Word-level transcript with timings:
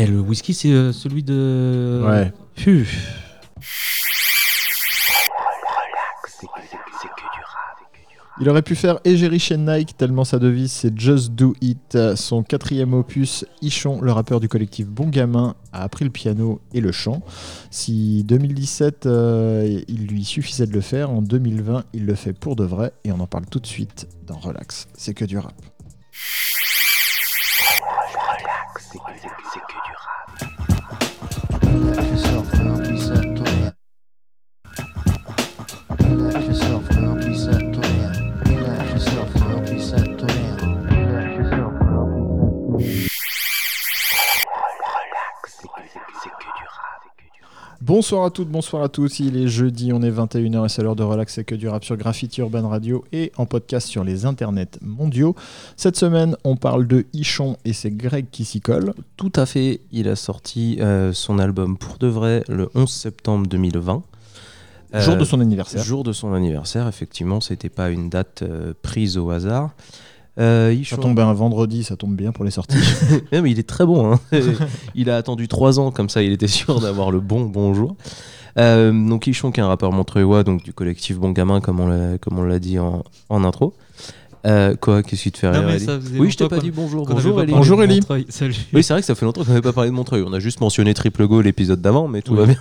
Eh, 0.00 0.06
le 0.06 0.20
whisky, 0.20 0.54
c'est 0.54 0.70
euh, 0.70 0.92
celui 0.92 1.24
de. 1.24 2.04
Ouais. 2.06 2.32
Puh. 2.54 2.86
Il 8.40 8.48
aurait 8.48 8.62
pu 8.62 8.76
faire 8.76 9.00
Egeri 9.04 9.40
chez 9.40 9.56
Nike, 9.56 9.96
tellement 9.96 10.22
sa 10.22 10.38
devise 10.38 10.70
c'est 10.70 10.96
Just 10.96 11.32
Do 11.32 11.54
It. 11.60 11.98
Son 12.14 12.44
quatrième 12.44 12.94
opus, 12.94 13.44
Ichon, 13.60 14.00
le 14.00 14.12
rappeur 14.12 14.38
du 14.38 14.48
collectif 14.48 14.86
Bon 14.86 15.08
Gamin, 15.08 15.56
a 15.72 15.82
appris 15.82 16.04
le 16.04 16.12
piano 16.12 16.60
et 16.72 16.80
le 16.80 16.92
chant. 16.92 17.20
Si 17.72 18.22
2017, 18.22 19.06
euh, 19.06 19.80
il 19.88 20.06
lui 20.06 20.22
suffisait 20.24 20.66
de 20.66 20.72
le 20.72 20.80
faire, 20.80 21.10
en 21.10 21.22
2020, 21.22 21.86
il 21.92 22.06
le 22.06 22.14
fait 22.14 22.32
pour 22.32 22.54
de 22.54 22.62
vrai 22.62 22.92
et 23.02 23.10
on 23.10 23.18
en 23.18 23.26
parle 23.26 23.46
tout 23.46 23.58
de 23.58 23.66
suite 23.66 24.06
dans 24.24 24.38
Relax. 24.38 24.86
C'est 24.94 25.14
que 25.14 25.24
du 25.24 25.38
rap. 25.38 25.54
Bonsoir 47.88 48.26
à 48.26 48.30
toutes, 48.30 48.50
bonsoir 48.50 48.82
à 48.82 48.90
tous. 48.90 49.18
Il 49.18 49.38
est 49.38 49.48
jeudi, 49.48 49.94
on 49.94 50.02
est 50.02 50.10
21h 50.10 50.66
et 50.66 50.68
c'est 50.68 50.82
l'heure 50.82 50.94
de 50.94 51.02
relax 51.02 51.38
et 51.38 51.44
que 51.44 51.54
du 51.54 51.68
rap 51.68 51.82
sur 51.82 51.96
Graffiti 51.96 52.42
Urban 52.42 52.68
Radio 52.68 53.02
et 53.12 53.32
en 53.38 53.46
podcast 53.46 53.88
sur 53.88 54.04
les 54.04 54.26
internets 54.26 54.78
mondiaux. 54.82 55.34
Cette 55.74 55.96
semaine, 55.96 56.36
on 56.44 56.54
parle 56.54 56.86
de 56.86 57.06
Ichon 57.14 57.56
et 57.64 57.72
c'est 57.72 57.90
Greg 57.90 58.26
qui 58.30 58.44
s'y 58.44 58.60
colle. 58.60 58.92
Tout 59.16 59.32
à 59.36 59.46
fait, 59.46 59.80
il 59.90 60.06
a 60.06 60.16
sorti 60.16 60.76
euh, 60.82 61.14
son 61.14 61.38
album 61.38 61.78
pour 61.78 61.96
de 61.96 62.08
vrai 62.08 62.44
le 62.46 62.68
11 62.74 62.90
septembre 62.90 63.46
2020. 63.46 64.02
Jour 64.92 65.14
Euh, 65.14 65.16
de 65.16 65.24
son 65.24 65.40
anniversaire. 65.40 65.82
Jour 65.82 66.04
de 66.04 66.12
son 66.12 66.34
anniversaire, 66.34 66.88
effectivement, 66.88 67.40
c'était 67.40 67.70
pas 67.70 67.88
une 67.88 68.10
date 68.10 68.42
euh, 68.42 68.74
prise 68.82 69.16
au 69.16 69.30
hasard. 69.30 69.70
Euh, 70.38 70.68
Ça 70.72 70.80
Ichon- 70.96 71.00
tombe 71.00 71.18
un 71.18 71.32
vendredi, 71.32 71.82
ça 71.84 71.96
tombe 71.96 72.14
bien 72.14 72.32
pour 72.32 72.44
les 72.44 72.50
sorties. 72.50 72.76
Ouais, 73.32 73.40
mais 73.42 73.50
il 73.50 73.58
est 73.58 73.68
très 73.68 73.84
bon. 73.84 74.12
hein. 74.14 74.20
il 74.94 75.10
a 75.10 75.16
attendu 75.16 75.48
trois 75.48 75.80
ans, 75.80 75.90
comme 75.90 76.08
ça 76.08 76.22
il 76.22 76.32
était 76.32 76.46
sûr 76.48 76.80
d'avoir 76.80 77.10
le 77.10 77.20
bon 77.20 77.44
bonjour. 77.44 77.96
Euh, 78.58 78.92
donc 78.92 79.26
Ichon, 79.26 79.50
qui 79.52 79.60
est 79.60 79.62
un 79.62 79.68
rappeur 79.68 79.92
montreuillois, 79.92 80.42
donc 80.44 80.62
du 80.64 80.72
collectif 80.72 81.18
Bon 81.18 81.30
Gamin, 81.30 81.60
comme 81.60 81.80
on 81.80 81.86
l'a, 81.88 82.18
comme 82.18 82.38
on 82.38 82.42
l'a 82.42 82.58
dit 82.58 82.78
en, 82.78 83.04
en 83.28 83.44
intro. 83.44 83.74
Euh, 84.46 84.76
quoi 84.76 85.02
Qu'est-ce 85.02 85.24
qui 85.24 85.32
te 85.32 85.38
fait 85.38 85.50
Non, 85.50 85.66
rire 85.66 85.68
Ellie 85.70 86.18
Oui, 86.18 86.30
je 86.30 86.36
t'ai 86.36 86.48
pas 86.48 86.58
dit 86.58 86.70
bonjour. 86.70 87.06
Bonjour 87.06 87.42
Ellie. 87.42 87.52
Bonjour, 87.52 87.82
Ellie. 87.82 88.00
Salut. 88.28 88.54
Oui, 88.72 88.82
c'est 88.84 88.92
vrai 88.94 89.00
que 89.02 89.06
ça 89.06 89.14
fait 89.16 89.24
longtemps 89.26 89.42
qu'on 89.42 89.48
n'avait 89.50 89.60
pas 89.62 89.72
parlé 89.72 89.90
de 89.90 89.94
Montreuil. 89.94 90.22
On 90.26 90.32
a 90.32 90.38
juste 90.38 90.60
mentionné 90.60 90.94
Triple 90.94 91.26
Go 91.26 91.40
l'épisode 91.40 91.80
d'avant, 91.82 92.06
mais 92.08 92.22
tout 92.22 92.32
Oui. 92.34 92.38
va 92.40 92.46
bien. 92.46 92.56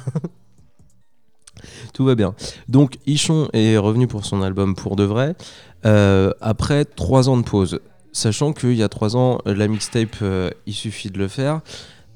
tout 1.93 2.05
va 2.05 2.15
bien. 2.15 2.35
Donc, 2.67 2.97
Ichon 3.07 3.47
est 3.53 3.77
revenu 3.77 4.07
pour 4.07 4.25
son 4.25 4.41
album 4.43 4.75
Pour 4.75 4.95
de 4.95 5.03
vrai 5.03 5.29
euh, 5.29 5.33
après 6.41 6.85
trois 6.85 7.29
ans 7.29 7.37
de 7.37 7.43
pause. 7.43 7.79
Sachant 8.11 8.51
qu'il 8.53 8.73
y 8.73 8.83
a 8.83 8.89
trois 8.89 9.15
ans, 9.15 9.39
la 9.45 9.67
mixtape 9.67 10.15
euh, 10.21 10.49
Il 10.65 10.73
suffit 10.73 11.09
de 11.11 11.17
le 11.19 11.27
faire 11.27 11.61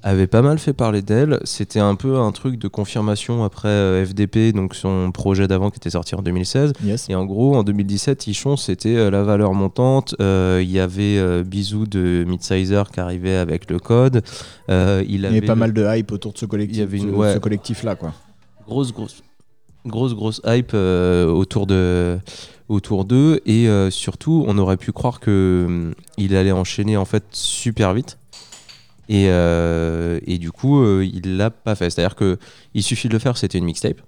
avait 0.04 0.26
pas 0.26 0.42
mal 0.42 0.58
fait 0.58 0.74
parler 0.74 1.04
d'elle. 1.04 1.40
C'était 1.44 1.80
un 1.80 1.94
peu 1.94 2.18
un 2.18 2.32
truc 2.32 2.58
de 2.58 2.68
confirmation 2.68 3.44
après 3.44 3.68
euh, 3.68 4.04
FDP, 4.04 4.52
donc 4.52 4.74
son 4.74 5.12
projet 5.12 5.48
d'avant 5.48 5.70
qui 5.70 5.78
était 5.78 5.92
sorti 5.92 6.16
en 6.16 6.24
2016. 6.24 6.74
yes. 6.84 7.08
Et 7.08 7.14
en 7.14 7.24
gros, 7.26 7.56
en 7.56 7.62
2017, 7.62 8.26
Ichon, 8.26 8.58
c'était 8.58 8.96
euh, 8.96 9.12
la 9.12 9.22
valeur 9.22 9.54
montante. 9.54 10.16
Euh, 10.20 10.60
Il 10.64 10.72
y 10.72 10.80
avait 10.80 11.20
euh, 11.20 11.44
Bisou 11.44 11.86
de 11.86 12.26
Midsizer 12.28 12.90
qui 12.90 13.00
arrivait 13.00 13.36
avec 13.36 13.70
le 13.70 13.78
code. 13.78 14.24
Euh, 14.72 15.04
il 15.08 15.18
Il 15.18 15.22
y 15.22 15.26
avait 15.28 15.42
pas 15.42 15.54
le- 15.54 15.60
mal 15.60 15.72
de 15.74 15.86
hype 15.96 16.12
autour 16.12 16.34
de 16.34 16.40
ce 16.40 16.46
une- 16.46 17.14
ouais. 17.14 17.40
collectif-là, 17.40 17.94
quoi. 17.96 18.12
grosse, 18.68 18.92
grosse, 18.92 19.22
grosse, 19.86 20.14
grosse 20.14 20.42
hype 20.46 20.72
euh, 20.74 21.28
autour 21.28 21.68
de 21.68 22.20
autour 22.70 23.06
d'eux. 23.06 23.42
Et 23.46 23.68
euh, 23.68 23.90
surtout 23.90 24.44
on 24.48 24.58
aurait 24.58 24.78
pu 24.78 24.92
croire 24.92 25.20
que 25.20 25.66
hum, 25.68 25.94
il 26.18 26.36
allait 26.36 26.52
enchaîner 26.52 26.98
en 26.98 27.06
fait 27.06 27.24
super 27.32 27.94
vite. 27.94 28.18
Et, 29.10 29.26
euh, 29.28 30.20
et 30.26 30.38
du 30.38 30.52
coup 30.52 30.84
il 31.02 31.38
l'a 31.38 31.50
pas 31.50 31.76
fait. 31.76 31.90
C'est 31.90 32.02
à 32.02 32.08
dire 32.08 32.16
que 32.16 32.38
il 32.74 32.84
suffit 32.84 33.08
de 33.08 33.14
le 33.14 33.20
faire 33.20 33.38
c'était 33.38 33.58
une 33.58 33.66
mixtape. 33.66 34.02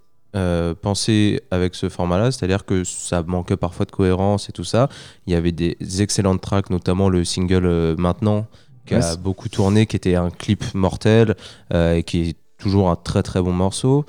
Penser 0.81 1.41
avec 1.51 1.75
ce 1.75 1.89
format-là, 1.89 2.31
c'est-à-dire 2.31 2.65
que 2.65 2.83
ça 2.83 3.21
manquait 3.21 3.57
parfois 3.57 3.85
de 3.85 3.91
cohérence 3.91 4.49
et 4.49 4.51
tout 4.51 4.63
ça. 4.63 4.89
Il 5.27 5.33
y 5.33 5.35
avait 5.35 5.51
des 5.51 5.77
excellentes 5.99 6.41
tracks, 6.41 6.71
notamment 6.71 7.07
le 7.07 7.23
single 7.23 7.95
Maintenant, 7.99 8.47
qui 8.87 8.95
a 8.95 9.15
beaucoup 9.15 9.47
tourné, 9.47 9.85
qui 9.85 9.95
était 9.95 10.15
un 10.15 10.31
clip 10.31 10.63
mortel 10.73 11.35
et 11.71 12.01
qui 12.01 12.29
est 12.29 12.37
toujours 12.57 12.89
un 12.89 12.95
très 12.95 13.21
très 13.21 13.43
bon 13.43 13.53
morceau. 13.53 14.05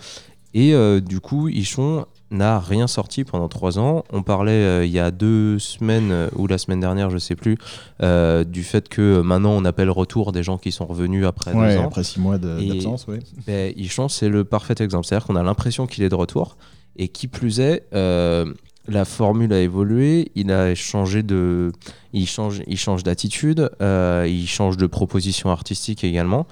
Et 0.55 0.73
euh, 0.73 1.01
du 1.01 1.21
coup, 1.21 1.49
Ichon 1.49 2.07
n'a 2.31 2.59
rien 2.59 2.87
sorti 2.87 3.25
pendant 3.25 3.49
trois 3.49 3.79
ans. 3.79 4.05
On 4.13 4.23
parlait 4.23 4.53
euh, 4.53 4.85
il 4.85 4.93
y 4.93 4.99
a 4.99 5.11
deux 5.11 5.59
semaines 5.59 6.11
euh, 6.11 6.29
ou 6.37 6.47
la 6.47 6.59
semaine 6.59 6.81
dernière, 6.81 7.11
je 7.11 7.19
sais 7.19 7.37
plus, 7.37 7.57
euh, 8.03 8.45
du 8.45 8.63
fait 8.63 8.89
que 8.89 9.21
maintenant 9.21 9.53
on 9.53 9.65
appelle 9.65 9.91
retour 9.91 10.33
des 10.33 10.43
gens 10.43 10.59
qui 10.59 10.73
sont 10.73 10.87
revenus 10.87 11.27
après 11.27 11.53
Ouais, 11.53 11.75
deux 11.75 11.81
ans. 11.81 11.87
après 11.87 12.05
six 12.05 12.21
mois 12.21 12.39
d'absence, 12.39 13.07
ouais. 13.07 13.21
Ben, 13.47 13.73
Ichon, 13.77 14.09
c'est 14.09 14.29
le 14.29 14.45
parfait 14.45 14.75
exemple. 14.81 15.07
C'est-à-dire 15.07 15.27
qu'on 15.27 15.37
a 15.37 15.43
l'impression 15.43 15.87
qu'il 15.87 16.05
est 16.05 16.09
de 16.09 16.15
retour. 16.15 16.57
Et 16.97 17.09
qui 17.09 17.27
plus 17.27 17.59
est, 17.59 17.83
la 17.93 19.05
formule 19.05 19.53
a 19.53 19.59
évolué. 19.61 20.31
Il 20.37 20.53
a 20.53 20.77
changé 20.77 21.25
de. 21.25 21.73
Il 22.13 22.29
change, 22.29 22.63
il 22.69 22.79
change 22.79 23.03
d'attitude. 23.03 23.69
il 23.81 24.47
change 24.47 24.77
de 24.77 24.87
proposition 24.87 25.51
artistique 25.51 26.05
également. 26.05 26.47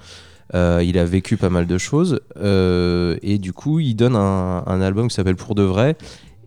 Euh, 0.55 0.83
il 0.85 0.97
a 0.97 1.05
vécu 1.05 1.37
pas 1.37 1.49
mal 1.49 1.65
de 1.65 1.77
choses. 1.77 2.19
euh, 2.37 3.17
et 3.21 3.37
du 3.37 3.53
coup, 3.53 3.79
il 3.79 3.95
donne 3.95 4.15
un, 4.15 4.81
album 4.81 5.07
qui 5.07 5.15
s'appelle 5.15 5.35
Pour 5.35 5.55
de 5.55 5.63
vrai. 5.63 5.95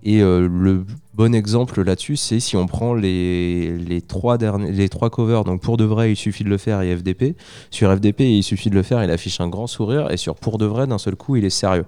Et 0.02 0.22
euh, 0.22 0.48
le 0.48 0.84
bon 1.14 1.34
exemple 1.34 1.82
là-dessus, 1.82 2.14
c'est 2.14 2.38
si 2.38 2.56
on 2.56 2.66
prend 2.66 2.94
les, 2.94 4.00
trois 4.06 4.38
derniers, 4.38 4.70
les 4.70 4.88
trois 4.88 5.10
covers, 5.10 5.42
donc 5.42 5.62
pour 5.62 5.76
de 5.76 5.84
vrai, 5.84 6.12
il 6.12 6.16
suffit 6.16 6.44
de 6.44 6.48
le 6.48 6.58
faire, 6.58 6.80
et 6.82 6.96
FDP. 6.96 7.36
Sur 7.70 7.92
FDP, 7.92 8.20
il 8.20 8.44
suffit 8.44 8.70
de 8.70 8.76
le 8.76 8.84
faire, 8.84 9.02
il 9.02 9.10
affiche 9.10 9.40
un 9.40 9.48
grand 9.48 9.66
sourire, 9.66 10.12
et 10.12 10.16
sur 10.16 10.36
pour 10.36 10.58
de 10.58 10.66
vrai, 10.66 10.86
d'un 10.86 10.98
seul 10.98 11.16
coup, 11.16 11.34
il 11.34 11.44
est 11.44 11.50
sérieux. 11.50 11.86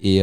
Et 0.00 0.22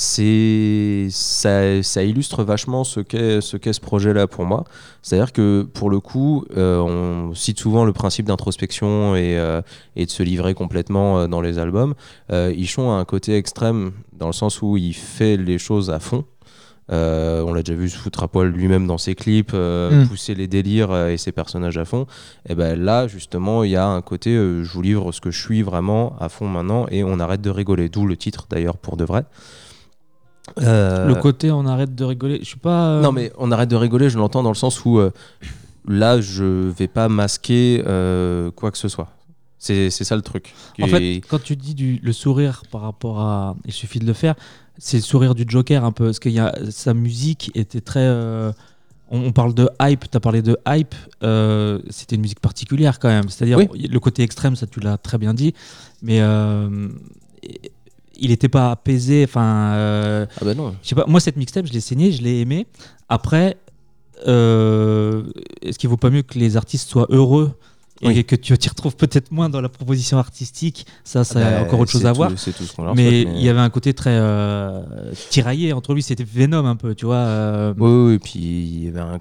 c'est 0.00 1.08
ça, 1.10 1.82
ça 1.82 2.04
illustre 2.04 2.44
vachement 2.44 2.84
ce 2.84 3.00
qu'est 3.00 3.40
ce, 3.40 3.56
qu'est 3.56 3.72
ce 3.72 3.80
projet-là 3.80 4.28
pour 4.28 4.44
moi. 4.44 4.62
C'est-à-dire 5.02 5.32
que 5.32 5.62
pour 5.74 5.90
le 5.90 5.98
coup, 5.98 6.44
euh, 6.56 6.78
on 6.78 7.34
cite 7.34 7.58
souvent 7.58 7.84
le 7.84 7.92
principe 7.92 8.24
d'introspection 8.26 9.16
et, 9.16 9.36
euh, 9.36 9.60
et 9.96 10.06
de 10.06 10.10
se 10.10 10.22
livrer 10.22 10.54
complètement 10.54 11.18
euh, 11.18 11.26
dans 11.26 11.40
les 11.40 11.58
albums. 11.58 11.94
Euh, 12.30 12.54
Ichon 12.56 12.92
a 12.92 12.94
un 12.94 13.04
côté 13.04 13.36
extrême 13.36 13.90
dans 14.16 14.28
le 14.28 14.32
sens 14.32 14.62
où 14.62 14.76
il 14.76 14.94
fait 14.94 15.36
les 15.36 15.58
choses 15.58 15.90
à 15.90 15.98
fond. 15.98 16.24
Euh, 16.92 17.42
on 17.42 17.52
l'a 17.52 17.64
déjà 17.64 17.76
vu 17.76 17.88
se 17.90 17.96
foutre 17.98 18.22
à 18.22 18.28
poil 18.28 18.48
lui-même 18.50 18.86
dans 18.86 18.98
ses 18.98 19.16
clips, 19.16 19.50
euh, 19.52 20.04
Mm. 20.04 20.08
pousser 20.08 20.36
les 20.36 20.46
délires 20.46 20.92
euh, 20.92 21.08
et 21.08 21.16
ses 21.16 21.32
personnages 21.32 21.76
à 21.76 21.84
fond. 21.84 22.06
Et 22.48 22.54
ben 22.54 22.80
là, 22.80 23.08
justement, 23.08 23.64
il 23.64 23.72
y 23.72 23.76
a 23.76 23.84
un 23.86 24.00
côté, 24.00 24.30
je 24.36 24.70
vous 24.72 24.80
livre 24.82 25.10
ce 25.10 25.20
que 25.20 25.32
je 25.32 25.42
suis 25.42 25.62
vraiment 25.62 26.14
à 26.20 26.28
fond 26.28 26.46
maintenant 26.46 26.86
et 26.88 27.02
on 27.02 27.18
arrête 27.18 27.40
de 27.40 27.50
rigoler. 27.50 27.88
D'où 27.88 28.06
le 28.06 28.16
titre 28.16 28.46
d'ailleurs 28.48 28.76
pour 28.76 28.96
de 28.96 29.04
vrai. 29.04 29.24
Euh, 30.62 31.06
Le 31.06 31.14
côté 31.16 31.50
on 31.50 31.66
arrête 31.66 31.94
de 31.94 32.04
rigoler. 32.04 32.38
Je 32.40 32.44
suis 32.46 32.58
pas. 32.58 32.88
euh, 32.96 33.02
non, 33.02 33.12
mais 33.12 33.32
on 33.38 33.50
arrête 33.52 33.68
de 33.68 33.76
rigoler, 33.76 34.08
je 34.10 34.18
l'entends 34.18 34.42
dans 34.42 34.50
le 34.50 34.54
sens 34.56 34.84
où 34.84 34.98
euh, 34.98 35.10
là, 35.86 36.20
je 36.20 36.44
vais 36.44 36.88
pas 36.88 37.08
masquer 37.08 37.82
quoi 38.56 38.70
que 38.70 38.78
ce 38.78 38.88
soit. 38.88 39.08
C'est 39.60 39.90
c'est 39.90 40.04
ça 40.04 40.14
le 40.14 40.22
truc. 40.22 40.54
En 40.80 40.86
Et- 40.86 40.88
fait, 40.88 41.20
quand 41.28 41.42
tu 41.42 41.56
dis 41.56 41.74
du, 41.74 41.98
le 42.02 42.12
sourire 42.12 42.62
par 42.70 42.82
rapport 42.82 43.20
à. 43.20 43.56
Il 43.64 43.72
suffit 43.72 43.98
de 43.98 44.06
le 44.06 44.12
faire, 44.12 44.36
c'est 44.78 44.98
le 44.98 45.02
sourire 45.02 45.34
du 45.34 45.44
Joker 45.48 45.84
un 45.84 45.90
peu. 45.90 46.04
Parce 46.06 46.20
que 46.20 46.28
y 46.28 46.38
a, 46.38 46.54
sa 46.70 46.94
musique 46.94 47.50
était 47.56 47.80
très. 47.80 48.00
euh, 48.04 48.52
on, 49.10 49.20
on 49.20 49.32
parle 49.32 49.54
de 49.54 49.68
hype, 49.82 50.08
tu 50.08 50.16
as 50.16 50.20
parlé 50.20 50.42
de 50.42 50.56
hype. 50.68 50.94
euh, 51.24 51.80
C'était 51.90 52.14
une 52.14 52.22
musique 52.22 52.38
particulière 52.40 53.00
quand 53.00 53.08
même. 53.08 53.28
C'est-à-dire, 53.30 53.58
Oui. 53.58 53.88
le 53.90 53.98
côté 53.98 54.22
extrême, 54.22 54.54
ça 54.54 54.68
tu 54.68 54.78
l'as 54.78 54.96
très 54.96 55.18
bien 55.18 55.34
dit. 55.34 55.54
Mais 56.02 56.20
euh, 56.20 56.88
il 58.18 58.30
n'était 58.30 58.48
pas 58.48 58.70
apaisé. 58.72 59.24
Enfin. 59.24 59.72
euh, 59.74 60.26
Ah 60.40 60.44
bah 60.44 60.54
non. 60.54 60.74
je 60.82 60.88
sais 60.88 60.94
pas, 60.94 61.04
moi 61.06 61.20
cette 61.20 61.36
mixtape, 61.36 61.66
je 61.66 61.72
l'ai 61.72 61.80
saignée, 61.80 62.12
je 62.12 62.22
l'ai 62.22 62.40
aimée. 62.40 62.66
Après, 63.08 63.56
euh, 64.26 65.22
est-ce 65.62 65.78
qu'il 65.78 65.88
vaut 65.88 65.96
pas 65.96 66.10
mieux 66.10 66.22
que 66.22 66.38
les 66.38 66.56
artistes 66.56 66.88
soient 66.88 67.06
heureux 67.10 67.52
et 68.00 68.08
Oui. 68.08 68.24
que 68.24 68.36
tu 68.36 68.56
t'y 68.56 68.68
retrouves 68.68 68.94
peut-être 68.96 69.32
moins 69.32 69.48
dans 69.48 69.60
la 69.60 69.68
proposition 69.68 70.18
artistique? 70.18 70.86
Ça, 71.04 71.24
ça 71.24 71.40
Bah, 71.40 71.58
a 71.58 71.62
encore 71.62 71.80
autre 71.80 71.90
chose 71.90 72.02
c'est 72.02 72.06
à 72.06 72.10
tout- 72.12 72.16
voir. 72.16 72.32
C'est 72.36 72.52
tout 72.52 72.64
Mais 72.94 73.22
il 73.22 73.40
y 73.42 73.48
avait 73.48 73.60
un 73.60 73.70
côté 73.70 73.94
très 73.94 74.16
euh, 74.16 74.80
tiraillé 75.30 75.72
entre 75.72 75.94
lui, 75.94 76.02
c'était 76.02 76.24
Venom 76.24 76.64
un 76.66 76.76
peu, 76.76 76.94
tu 76.94 77.06
vois. 77.06 77.72
Oui, 77.78 77.90
oui, 77.90 78.14
et 78.14 78.18
puis 78.18 78.38
il 78.40 78.84
y 78.84 78.88
avait 78.88 79.00
un, 79.00 79.20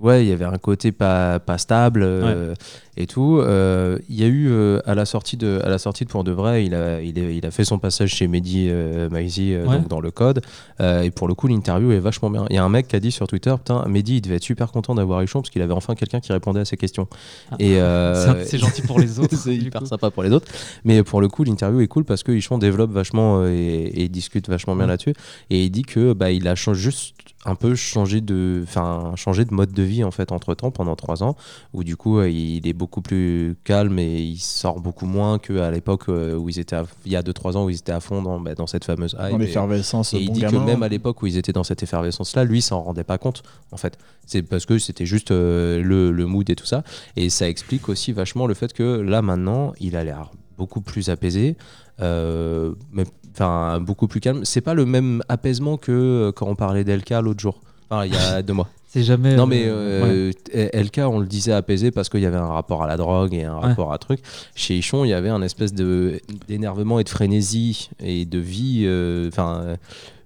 ouais, 0.00 0.24
il 0.24 0.28
y 0.28 0.32
avait 0.32 0.44
un 0.46 0.56
côté 0.58 0.92
pas, 0.92 1.38
pas 1.38 1.58
stable. 1.58 2.02
euh, 2.02 2.54
et 3.00 3.06
tout. 3.06 3.38
Euh, 3.40 3.98
il 4.08 4.20
y 4.20 4.24
a 4.24 4.26
eu 4.26 4.48
euh, 4.50 4.80
à 4.84 4.94
la 4.94 5.04
sortie 5.06 5.36
de 5.36 5.60
à 5.64 5.68
la 5.70 5.78
sortie 5.78 6.04
de 6.04 6.10
Pour 6.10 6.24
de 6.24 6.32
vrai, 6.32 6.64
il 6.66 6.74
a 6.74 7.00
il, 7.00 7.18
est- 7.18 7.36
il 7.36 7.46
a 7.46 7.50
fait 7.50 7.64
son 7.64 7.78
passage 7.78 8.10
chez 8.14 8.26
Mehdi 8.28 8.66
euh, 8.68 9.08
Maizi 9.08 9.54
euh, 9.54 9.64
Ouais. 9.66 9.76
donc 9.78 9.88
dans 9.88 10.00
le 10.00 10.10
code. 10.10 10.42
Et 10.80 11.10
pour 11.10 11.28
le 11.28 11.34
coup, 11.34 11.46
l'interview 11.48 11.92
est 11.92 11.98
vachement 12.00 12.28
bien. 12.30 12.44
Il 12.50 12.56
y 12.56 12.58
a 12.58 12.64
un 12.64 12.68
mec 12.68 12.88
qui 12.88 12.96
a 12.96 13.00
dit 13.00 13.10
sur 13.12 13.26
Twitter, 13.26 13.54
putain, 13.56 13.84
Mehdi, 13.88 14.16
il 14.16 14.20
devait 14.20 14.36
être 14.36 14.44
super 14.44 14.70
content 14.72 14.94
d'avoir 14.94 15.22
Ichon 15.22 15.40
parce 15.40 15.50
qu'il 15.50 15.62
avait 15.62 15.72
enfin 15.72 15.94
quelqu'un 15.94 16.20
qui 16.20 16.32
répondait 16.32 16.60
à 16.60 16.64
ses 16.64 16.76
questions. 16.76 17.08
Ah. 17.50 17.56
Et 17.58 17.78
C'est- 18.44 18.58
gentil 18.58 18.82
pour 18.82 18.98
les 19.00 19.18
autres. 19.20 19.36
c'est 19.36 19.54
hyper 19.56 19.80
coup. 19.82 19.86
sympa 19.86 20.10
pour 20.10 20.22
les 20.22 20.32
autres. 20.32 20.46
Mais 20.84 21.02
pour 21.02 21.20
le 21.20 21.28
coup, 21.28 21.44
l'interview 21.44 21.80
est 21.80 21.86
cool 21.88 22.04
parce 22.04 22.22
que 22.22 22.32
Ichon 22.32 22.58
développe 22.58 22.90
vachement 22.90 23.44
et, 23.46 23.92
et 23.94 24.08
discute 24.08 24.48
vachement 24.48 24.74
bien 24.74 24.84
Ouais. 24.84 24.90
là-dessus. 24.90 25.14
Et 25.50 25.64
il 25.64 25.70
dit 25.70 25.82
que 25.82 26.12
bah, 26.12 26.30
il 26.30 26.46
a 26.48 26.54
changé, 26.54 26.80
juste 26.80 27.14
un 27.44 27.54
peu 27.54 27.74
changé 27.76 28.20
de, 28.20 28.60
enfin, 28.64 29.12
changé 29.16 29.44
de 29.44 29.54
mode 29.54 29.72
de 29.72 29.82
vie 29.82 30.02
en 30.04 30.10
fait 30.10 30.32
entre 30.32 30.54
temps 30.54 30.70
pendant 30.72 30.96
trois 30.96 31.22
ans, 31.22 31.36
où 31.72 31.84
du 31.84 31.96
coup 31.96 32.20
il 32.22 32.66
est 32.66 32.72
beaucoup 32.72 32.87
plus 32.88 33.56
calme 33.64 33.98
et 33.98 34.20
il 34.20 34.38
sort 34.38 34.80
beaucoup 34.80 35.06
moins 35.06 35.38
qu'à 35.38 35.70
l'époque 35.70 36.04
euh, 36.08 36.34
où 36.36 36.48
ils 36.48 36.58
étaient, 36.58 36.76
à- 36.76 36.86
il 37.06 37.12
y 37.12 37.16
a 37.16 37.22
deux 37.22 37.32
trois 37.32 37.56
ans 37.56 37.64
où 37.64 37.70
ils 37.70 37.76
étaient 37.76 37.92
à 37.92 38.00
fond 38.00 38.22
dans, 38.22 38.40
bah, 38.40 38.54
dans 38.54 38.66
cette 38.66 38.84
fameuse 38.84 39.12
hype. 39.20 39.30
Dans 39.32 39.38
Et- 39.38 39.46
l'effervescence, 39.46 40.14
et 40.14 40.18
il 40.18 40.26
bon 40.28 40.32
dit 40.32 40.40
gamin. 40.40 40.58
que 40.60 40.64
même 40.64 40.82
à 40.82 40.88
l'époque 40.88 41.22
où 41.22 41.26
ils 41.26 41.36
étaient 41.36 41.52
dans 41.52 41.64
cette 41.64 41.82
effervescence-là, 41.82 42.44
lui, 42.44 42.60
s'en 42.62 42.80
rendait 42.82 43.04
pas 43.04 43.18
compte, 43.18 43.42
en 43.70 43.76
fait. 43.76 43.96
C'est 44.26 44.42
parce 44.42 44.66
que 44.66 44.78
c'était 44.78 45.06
juste 45.06 45.30
euh, 45.30 45.82
le, 45.82 46.10
le 46.10 46.26
mood 46.26 46.48
et 46.50 46.56
tout 46.56 46.66
ça. 46.66 46.82
Et 47.16 47.30
ça 47.30 47.48
explique 47.48 47.88
aussi 47.88 48.12
vachement 48.12 48.46
le 48.46 48.54
fait 48.54 48.72
que 48.72 48.82
là, 49.00 49.22
maintenant, 49.22 49.72
il 49.80 49.94
a 49.96 50.02
l'air 50.04 50.30
beaucoup 50.56 50.80
plus 50.80 51.08
apaisé, 51.10 51.56
euh, 52.00 52.74
mais 52.92 53.04
enfin 53.32 53.80
beaucoup 53.80 54.08
plus 54.08 54.20
calme. 54.20 54.44
C'est 54.44 54.60
pas 54.60 54.74
le 54.74 54.84
même 54.86 55.22
apaisement 55.28 55.76
que 55.76 56.32
quand 56.34 56.46
on 56.48 56.56
parlait 56.56 56.84
d'LK 56.84 57.10
l'autre 57.22 57.40
jour, 57.40 57.60
enfin, 57.90 58.04
il 58.04 58.12
y 58.12 58.16
a 58.16 58.42
deux 58.42 58.54
mois. 58.54 58.68
C'est 58.90 59.02
jamais. 59.02 59.36
Non 59.36 59.44
mais 59.46 59.64
euh, 59.66 60.30
ouais. 60.30 60.34
euh, 60.56 60.82
LK 60.82 60.98
on 61.04 61.18
le 61.20 61.26
disait 61.26 61.52
apaisé 61.52 61.90
parce 61.90 62.08
qu'il 62.08 62.20
y 62.20 62.26
avait 62.26 62.38
un 62.38 62.46
rapport 62.46 62.82
à 62.82 62.86
la 62.86 62.96
drogue 62.96 63.34
et 63.34 63.44
un 63.44 63.58
rapport 63.58 63.92
à 63.92 63.98
truc. 63.98 64.20
Chez 64.54 64.78
Ichon 64.78 65.04
il 65.04 65.08
y 65.08 65.12
avait 65.12 65.28
un 65.28 65.42
espèce 65.42 65.74
d'énervement 65.74 66.98
et 66.98 67.04
de 67.04 67.08
frénésie 67.10 67.90
et 68.00 68.24
de 68.24 68.38
vie, 68.38 68.84
euh, 68.86 69.28
enfin 69.28 69.60
euh, 69.62 69.76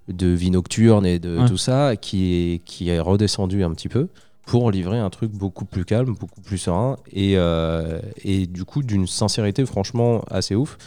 de 0.09 0.29
vie 0.29 0.51
nocturne 0.53 1.05
et 1.07 1.19
de 1.19 1.39
Ouais. 1.41 1.49
tout 1.49 1.57
ça 1.57 1.97
qui 1.97 2.35
est 2.55 2.59
qui 2.65 2.89
est 2.89 3.01
redescendu 3.01 3.65
un 3.65 3.73
petit 3.73 3.89
peu 3.89 4.07
pour 4.47 4.71
livrer 4.71 4.99
un 4.99 5.11
truc 5.11 5.33
beaucoup 5.33 5.65
plus 5.65 5.85
calme, 5.85 6.15
beaucoup 6.19 6.41
plus 6.41 6.59
serein 6.59 6.97
et 7.13 7.35
euh, 7.37 8.01
et 8.25 8.47
du 8.47 8.65
coup 8.65 8.83
d'une 8.85 9.07
sincérité 9.09 9.67
franchement 9.67 10.23
assez 10.31 10.55
ouf. 10.55 10.79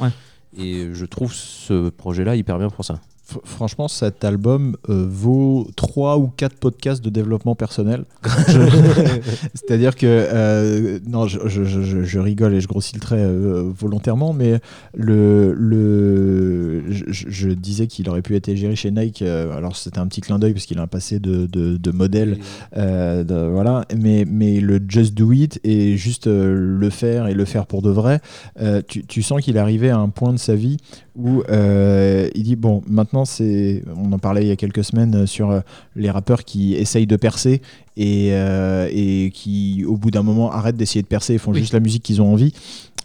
Et 0.57 0.87
je 0.93 1.05
trouve 1.05 1.33
ce 1.33 1.89
projet-là 1.89 2.37
hyper 2.37 2.57
bien 2.57 2.69
pour 2.69 2.85
ça. 2.85 3.01
Franchement, 3.43 3.87
cet 3.87 4.23
album 4.23 4.77
euh, 4.89 5.05
vaut 5.09 5.67
3 5.75 6.19
ou 6.19 6.27
4 6.27 6.53
podcasts 6.57 7.03
de 7.03 7.09
développement 7.09 7.55
personnel. 7.55 8.05
C'est-à-dire 9.53 9.95
que, 9.95 10.05
euh, 10.05 10.99
non, 11.07 11.27
je, 11.27 11.39
je- 11.47 11.63
je- 11.63 12.03
je 12.03 12.19
rigole 12.19 12.53
et 12.53 12.61
je 12.61 12.67
grossis 12.67 12.93
le 12.95 12.99
trait 13.01 13.17
euh, 13.19 13.63
volontairement, 13.77 14.31
mais 14.33 14.59
le, 14.95 15.53
le, 15.53 16.83
je, 16.89 17.49
disais 17.49 17.87
qu'il 17.87 18.07
aurait 18.09 18.21
pu 18.21 18.35
être 18.35 18.47
égérie 18.49 18.75
chez 18.75 18.91
Nike. 18.91 19.21
alors, 19.23 19.75
c'était 19.75 19.99
un 19.99 20.07
petit 20.07 20.21
clin 20.21 20.39
d'œil 20.39 20.53
parce 20.53 20.65
qu'il 20.65 20.77
a 20.77 20.81
un 20.83 20.87
passé 20.87 21.19
de, 21.19 21.45
de, 21.47 21.77
de 21.77 21.91
modèle. 21.91 22.37
De- 22.75 23.49
voilà, 23.51 23.85
mais, 23.97 24.25
mais 24.27 24.59
le 24.59 24.79
just 24.87 25.13
do 25.15 25.31
it 25.31 25.59
et 25.63 25.97
juste 25.97 26.27
le 26.27 26.89
faire 26.89 27.27
et 27.27 27.33
le 27.33 27.45
faire 27.45 27.65
pour 27.65 27.81
de 27.81 27.89
vrai, 27.89 28.21
tu, 28.87 29.05
tu 29.05 29.21
sens 29.23 29.41
qu'il 29.41 29.55
est 29.55 29.59
arrivé 29.59 29.89
à 29.89 29.97
un 29.97 30.09
point 30.09 30.31
de 30.33 30.37
sa 30.39 30.55
vie 30.55 30.77
où 31.15 31.43
euh, 31.49 32.29
il 32.35 32.43
dit 32.43 32.55
bon 32.55 32.81
maintenant 32.87 33.23
c'est 33.25 33.83
on 33.95 34.11
en 34.11 34.19
parlait 34.19 34.41
il 34.43 34.47
y 34.47 34.51
a 34.51 34.55
quelques 34.55 34.83
semaines 34.83 35.15
euh, 35.15 35.25
sur 35.25 35.49
euh, 35.49 35.61
les 35.95 36.09
rappeurs 36.11 36.43
qui 36.43 36.75
essayent 36.75 37.07
de 37.07 37.15
percer 37.15 37.61
et, 37.95 38.29
euh, 38.33 38.89
et 38.91 39.31
qui 39.33 39.85
au 39.87 39.95
bout 39.95 40.11
d'un 40.11 40.23
moment 40.23 40.51
arrêtent 40.51 40.75
d'essayer 40.77 41.01
de 41.01 41.07
percer 41.07 41.35
et 41.35 41.37
font 41.37 41.51
Oui. 41.51 41.59
juste 41.59 41.73
la 41.73 41.79
musique 41.79 42.03
qu'ils 42.03 42.21
ont 42.21 42.31
envie. 42.33 42.53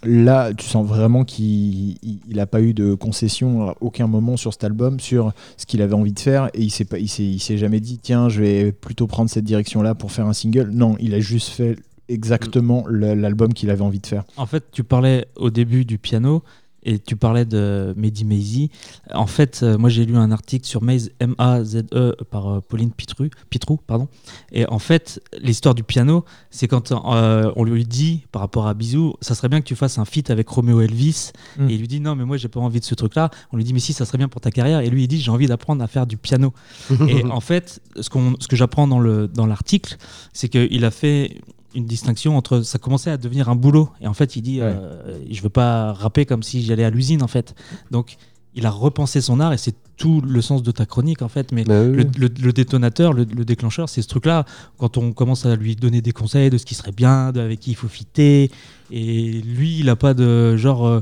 Là 0.03 0.51
tu 0.53 0.65
sens 0.65 0.85
vraiment 0.85 1.23
qu'il 1.23 1.95
n'a 2.33 2.47
pas 2.47 2.61
eu 2.61 2.73
de 2.73 2.95
concession 2.95 3.69
à 3.69 3.75
aucun 3.81 4.07
moment 4.07 4.35
sur 4.35 4.51
cet 4.51 4.63
album 4.63 4.99
sur 4.99 5.31
ce 5.57 5.65
qu'il 5.65 5.81
avait 5.81 5.93
envie 5.93 6.11
de 6.13 6.19
faire 6.19 6.49
et 6.53 6.61
il 6.61 6.71
s'est 6.71 6.85
pas 6.85 6.97
il 6.97 7.07
s'est 7.07 7.57
jamais 7.57 7.79
dit 7.79 7.99
tiens 8.01 8.27
je 8.27 8.41
vais 8.41 8.71
plutôt 8.71 9.07
prendre 9.07 9.29
cette 9.29 9.45
direction 9.45 9.81
là 9.81 9.93
pour 9.95 10.11
faire 10.11 10.25
un 10.25 10.33
single. 10.33 10.69
Non 10.73 10.95
il 10.99 11.13
a 11.13 11.19
juste 11.19 11.49
fait 11.49 11.77
exactement 12.09 12.83
l'album 12.89 13.53
qu'il 13.53 13.69
avait 13.69 13.81
envie 13.83 13.99
de 13.99 14.07
faire. 14.07 14.25
En 14.35 14.45
fait, 14.45 14.65
tu 14.73 14.83
parlais 14.83 15.27
au 15.37 15.49
début 15.49 15.85
du 15.85 15.97
piano 15.97 16.43
et 16.83 16.99
tu 16.99 17.15
parlais 17.15 17.45
de 17.45 17.93
Mehdi 17.97 18.25
Maizi. 18.25 18.69
En 19.13 19.27
fait, 19.27 19.61
euh, 19.63 19.77
moi 19.77 19.89
j'ai 19.89 20.05
lu 20.05 20.15
un 20.17 20.31
article 20.31 20.65
sur 20.67 20.81
Maze, 20.81 21.11
M-A-Z-E, 21.19 22.15
par 22.29 22.47
euh, 22.47 22.59
Pauline 22.61 22.91
Pitrou, 22.91 23.27
Pitrou. 23.49 23.77
Pardon. 23.85 24.07
Et 24.51 24.65
en 24.67 24.79
fait, 24.79 25.21
l'histoire 25.41 25.75
du 25.75 25.83
piano, 25.83 26.25
c'est 26.49 26.67
quand 26.67 26.91
euh, 26.91 27.51
on 27.55 27.63
lui 27.63 27.85
dit, 27.85 28.23
par 28.31 28.41
rapport 28.41 28.67
à 28.67 28.73
Bisou, 28.73 29.13
ça 29.21 29.35
serait 29.35 29.49
bien 29.49 29.61
que 29.61 29.65
tu 29.67 29.75
fasses 29.75 29.97
un 29.97 30.05
feat 30.05 30.29
avec 30.29 30.47
Romeo 30.49 30.81
Elvis. 30.81 31.31
Mm. 31.57 31.69
Et 31.69 31.73
il 31.73 31.79
lui 31.79 31.87
dit, 31.87 31.99
non, 31.99 32.15
mais 32.15 32.25
moi 32.25 32.37
j'ai 32.37 32.47
pas 32.47 32.59
envie 32.59 32.79
de 32.79 32.85
ce 32.85 32.95
truc-là. 32.95 33.29
On 33.51 33.57
lui 33.57 33.63
dit, 33.63 33.73
mais 33.73 33.79
si, 33.79 33.93
ça 33.93 34.05
serait 34.05 34.17
bien 34.17 34.27
pour 34.29 34.41
ta 34.41 34.51
carrière. 34.51 34.79
Et 34.81 34.89
lui, 34.89 35.03
il 35.03 35.07
dit, 35.07 35.19
j'ai 35.19 35.31
envie 35.31 35.47
d'apprendre 35.47 35.83
à 35.83 35.87
faire 35.87 36.07
du 36.07 36.17
piano. 36.17 36.53
Et 37.07 37.23
en 37.25 37.41
fait, 37.41 37.81
ce, 37.99 38.09
qu'on- 38.09 38.35
ce 38.39 38.47
que 38.47 38.55
j'apprends 38.55 38.87
dans 38.87 38.99
le- 38.99 39.27
dans 39.27 39.45
l'article, 39.45 39.97
c'est 40.33 40.49
qu'il 40.49 40.83
a 40.85 40.91
fait 40.91 41.41
une 41.75 41.85
distinction 41.85 42.35
entre 42.37 42.61
ça 42.61 42.77
commençait 42.79 43.11
à 43.11 43.17
devenir 43.17 43.49
un 43.49 43.55
boulot. 43.55 43.89
Et 44.01 44.07
en 44.07 44.13
fait, 44.13 44.35
il 44.35 44.41
dit, 44.41 44.59
Ouais. 44.61 44.67
euh, 44.71 45.19
je 45.29 45.41
veux 45.41 45.49
pas 45.49 45.93
rapper 45.93 46.25
comme 46.25 46.43
si 46.43 46.63
j'allais 46.63 46.83
à 46.83 46.89
l'usine, 46.89 47.23
en 47.23 47.27
fait. 47.27 47.55
Donc, 47.91 48.17
il 48.53 48.65
a 48.65 48.69
repensé 48.69 49.21
son 49.21 49.39
art 49.39 49.53
et 49.53 49.57
c'est 49.57 49.75
tout 49.95 50.19
le 50.19 50.41
sens 50.41 50.61
de 50.63 50.71
ta 50.71 50.85
chronique, 50.85 51.21
en 51.21 51.29
fait. 51.29 51.51
Mais 51.53 51.63
Bah 51.63 51.81
oui, 51.83 51.95
le, 51.95 52.03
oui. 52.03 52.09
le- 52.17 52.43
le 52.45 52.51
détonateur, 52.53 53.13
le, 53.13 53.23
le 53.23 53.45
déclencheur, 53.45 53.87
c'est 53.87 54.01
ce 54.01 54.07
truc-là. 54.09 54.45
Quand 54.77 54.97
on 54.97 55.13
commence 55.13 55.45
à 55.45 55.55
lui 55.55 55.75
donner 55.77 56.01
des 56.01 56.11
conseils 56.11 56.49
de 56.49 56.57
ce 56.57 56.65
qui 56.65 56.75
serait 56.75 56.91
bien, 56.91 57.31
de 57.31 57.39
avec 57.39 57.59
qui 57.61 57.71
il 57.71 57.75
faut 57.75 57.87
fitter, 57.87 58.51
et 58.91 59.31
lui, 59.41 59.79
il 59.79 59.89
a 59.89 59.95
pas 59.95 60.13
de 60.13 60.57
genre. 60.57 60.85
euh, 60.85 61.01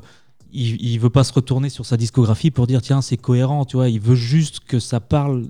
il, 0.52 0.82
il 0.84 1.00
veut 1.00 1.10
pas 1.12 1.24
se 1.24 1.32
retourner 1.34 1.70
sur 1.70 1.86
sa 1.86 1.96
discographie 1.98 2.50
pour 2.52 2.66
dire 2.68 2.82
tiens 2.82 3.02
c'est 3.02 3.18
cohérent, 3.18 3.66
tu 3.66 3.78
vois. 3.78 3.88
Il 3.90 4.00
veut 4.00 4.16
juste 4.16 4.60
que 4.62 4.80
ça 4.80 5.00
parle 5.00 5.46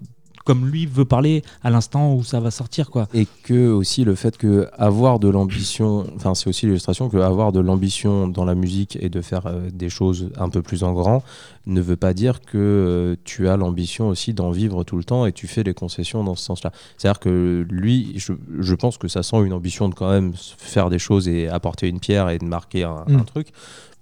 comme 0.45 0.67
lui 0.67 0.85
veut 0.85 1.05
parler 1.05 1.43
à 1.63 1.69
l'instant 1.69 2.13
où 2.13 2.23
ça 2.23 2.39
va 2.39 2.51
sortir, 2.51 2.89
quoi. 2.89 3.07
et 3.13 3.27
que 3.43 3.69
aussi 3.69 4.03
le 4.03 4.15
fait 4.15 4.37
que 4.37 4.67
avoir 4.77 5.19
de 5.19 5.27
l'ambition 5.27 6.05
enfin 6.15 6.35
c'est 6.35 6.47
aussi 6.47 6.65
l'illustration 6.65 7.09
que 7.09 7.17
avoir 7.17 7.51
de 7.51 7.59
l'ambition 7.59 8.27
dans 8.27 8.45
la 8.45 8.55
musique 8.55 8.97
et 9.01 9.09
de 9.09 9.21
faire 9.21 9.45
euh, 9.47 9.69
des 9.73 9.89
choses 9.89 10.29
un 10.37 10.49
peu 10.49 10.61
plus 10.61 10.83
en 10.83 10.93
grand 10.93 11.23
ne 11.67 11.81
veut 11.81 11.97
pas 11.97 12.13
dire 12.13 12.41
que 12.41 12.57
euh, 12.57 13.15
tu 13.25 13.47
as 13.49 13.57
l'ambition 13.57 14.07
aussi 14.07 14.33
d'en 14.33 14.51
vivre 14.51 14.83
tout 14.83 14.97
le 14.97 15.03
temps 15.03 15.25
et 15.25 15.31
tu 15.33 15.47
fais 15.47 15.63
les 15.63 15.73
concessions 15.73 16.23
dans 16.23 16.35
ce 16.35 16.43
sens-là 16.45 16.71
c'est 16.97 17.07
à 17.07 17.11
dire 17.11 17.19
que 17.19 17.65
lui 17.69 18.13
je, 18.15 18.33
je 18.59 18.75
pense 18.75 18.97
que 18.97 19.07
ça 19.07 19.23
sent 19.23 19.37
une 19.43 19.53
ambition 19.53 19.89
de 19.89 19.93
quand 19.95 20.09
même 20.09 20.33
faire 20.35 20.89
des 20.89 20.99
choses 20.99 21.27
et 21.27 21.47
apporter 21.49 21.87
une 21.87 21.99
pierre 21.99 22.29
et 22.29 22.37
de 22.37 22.45
marquer 22.45 22.83
un, 22.83 23.03
Mm. 23.09 23.15
un 23.17 23.23
truc 23.23 23.47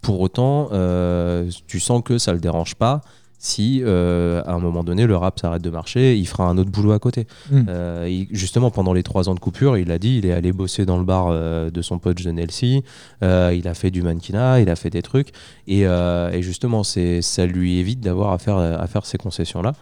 pour 0.01 0.19
autant 0.21 0.69
euh, 0.71 1.49
tu 1.67 1.79
sens 1.79 2.01
que 2.03 2.17
ça 2.17 2.33
le 2.33 2.39
dérange 2.39 2.75
pas 2.75 3.01
si 3.39 3.81
euh, 3.83 4.41
à 4.45 4.53
un 4.53 4.59
moment 4.59 4.83
donné 4.83 5.05
le 5.05 5.15
rap 5.15 5.39
s'arrête 5.39 5.61
de 5.61 5.69
marcher, 5.69 6.15
il 6.17 6.27
fera 6.27 6.45
un 6.49 6.57
autre 6.57 6.71
boulot 6.71 6.91
à 6.91 6.99
côté. 6.99 7.27
Mm. 7.51 7.61
Euh, 7.69 8.07
il- 8.09 8.27
justement, 8.31 8.71
pendant 8.71 8.93
les 8.93 9.03
trois 9.03 9.29
ans 9.29 9.35
de 9.35 9.39
coupure, 9.39 9.77
il 9.77 9.91
a 9.91 9.99
dit, 9.99 10.17
il 10.17 10.25
est 10.25 10.31
allé 10.33 10.51
bosser 10.51 10.85
dans 10.85 10.97
le 10.97 11.03
bar 11.05 11.27
euh, 11.29 11.69
de 11.69 11.81
son 11.81 11.99
pote 11.99 12.17
John 12.17 12.37
Elsie, 12.39 12.83
il 13.21 13.67
a 13.67 13.73
fait 13.73 13.91
du 13.91 14.01
mannequinat, 14.01 14.61
il 14.61 14.69
a 14.69 14.75
fait 14.75 14.89
des 14.89 15.01
trucs, 15.01 15.29
et, 15.67 15.81
et 15.81 16.41
justement, 16.41 16.83
c'est, 16.83 17.21
ça 17.21 17.45
lui 17.45 17.77
évite 17.77 17.99
d'avoir 17.99 18.31
à 18.31 18.37
faire, 18.37 18.57
à 18.57 18.87
faire 18.87 19.06
ces 19.06 19.17
concessions-là, 19.17 19.73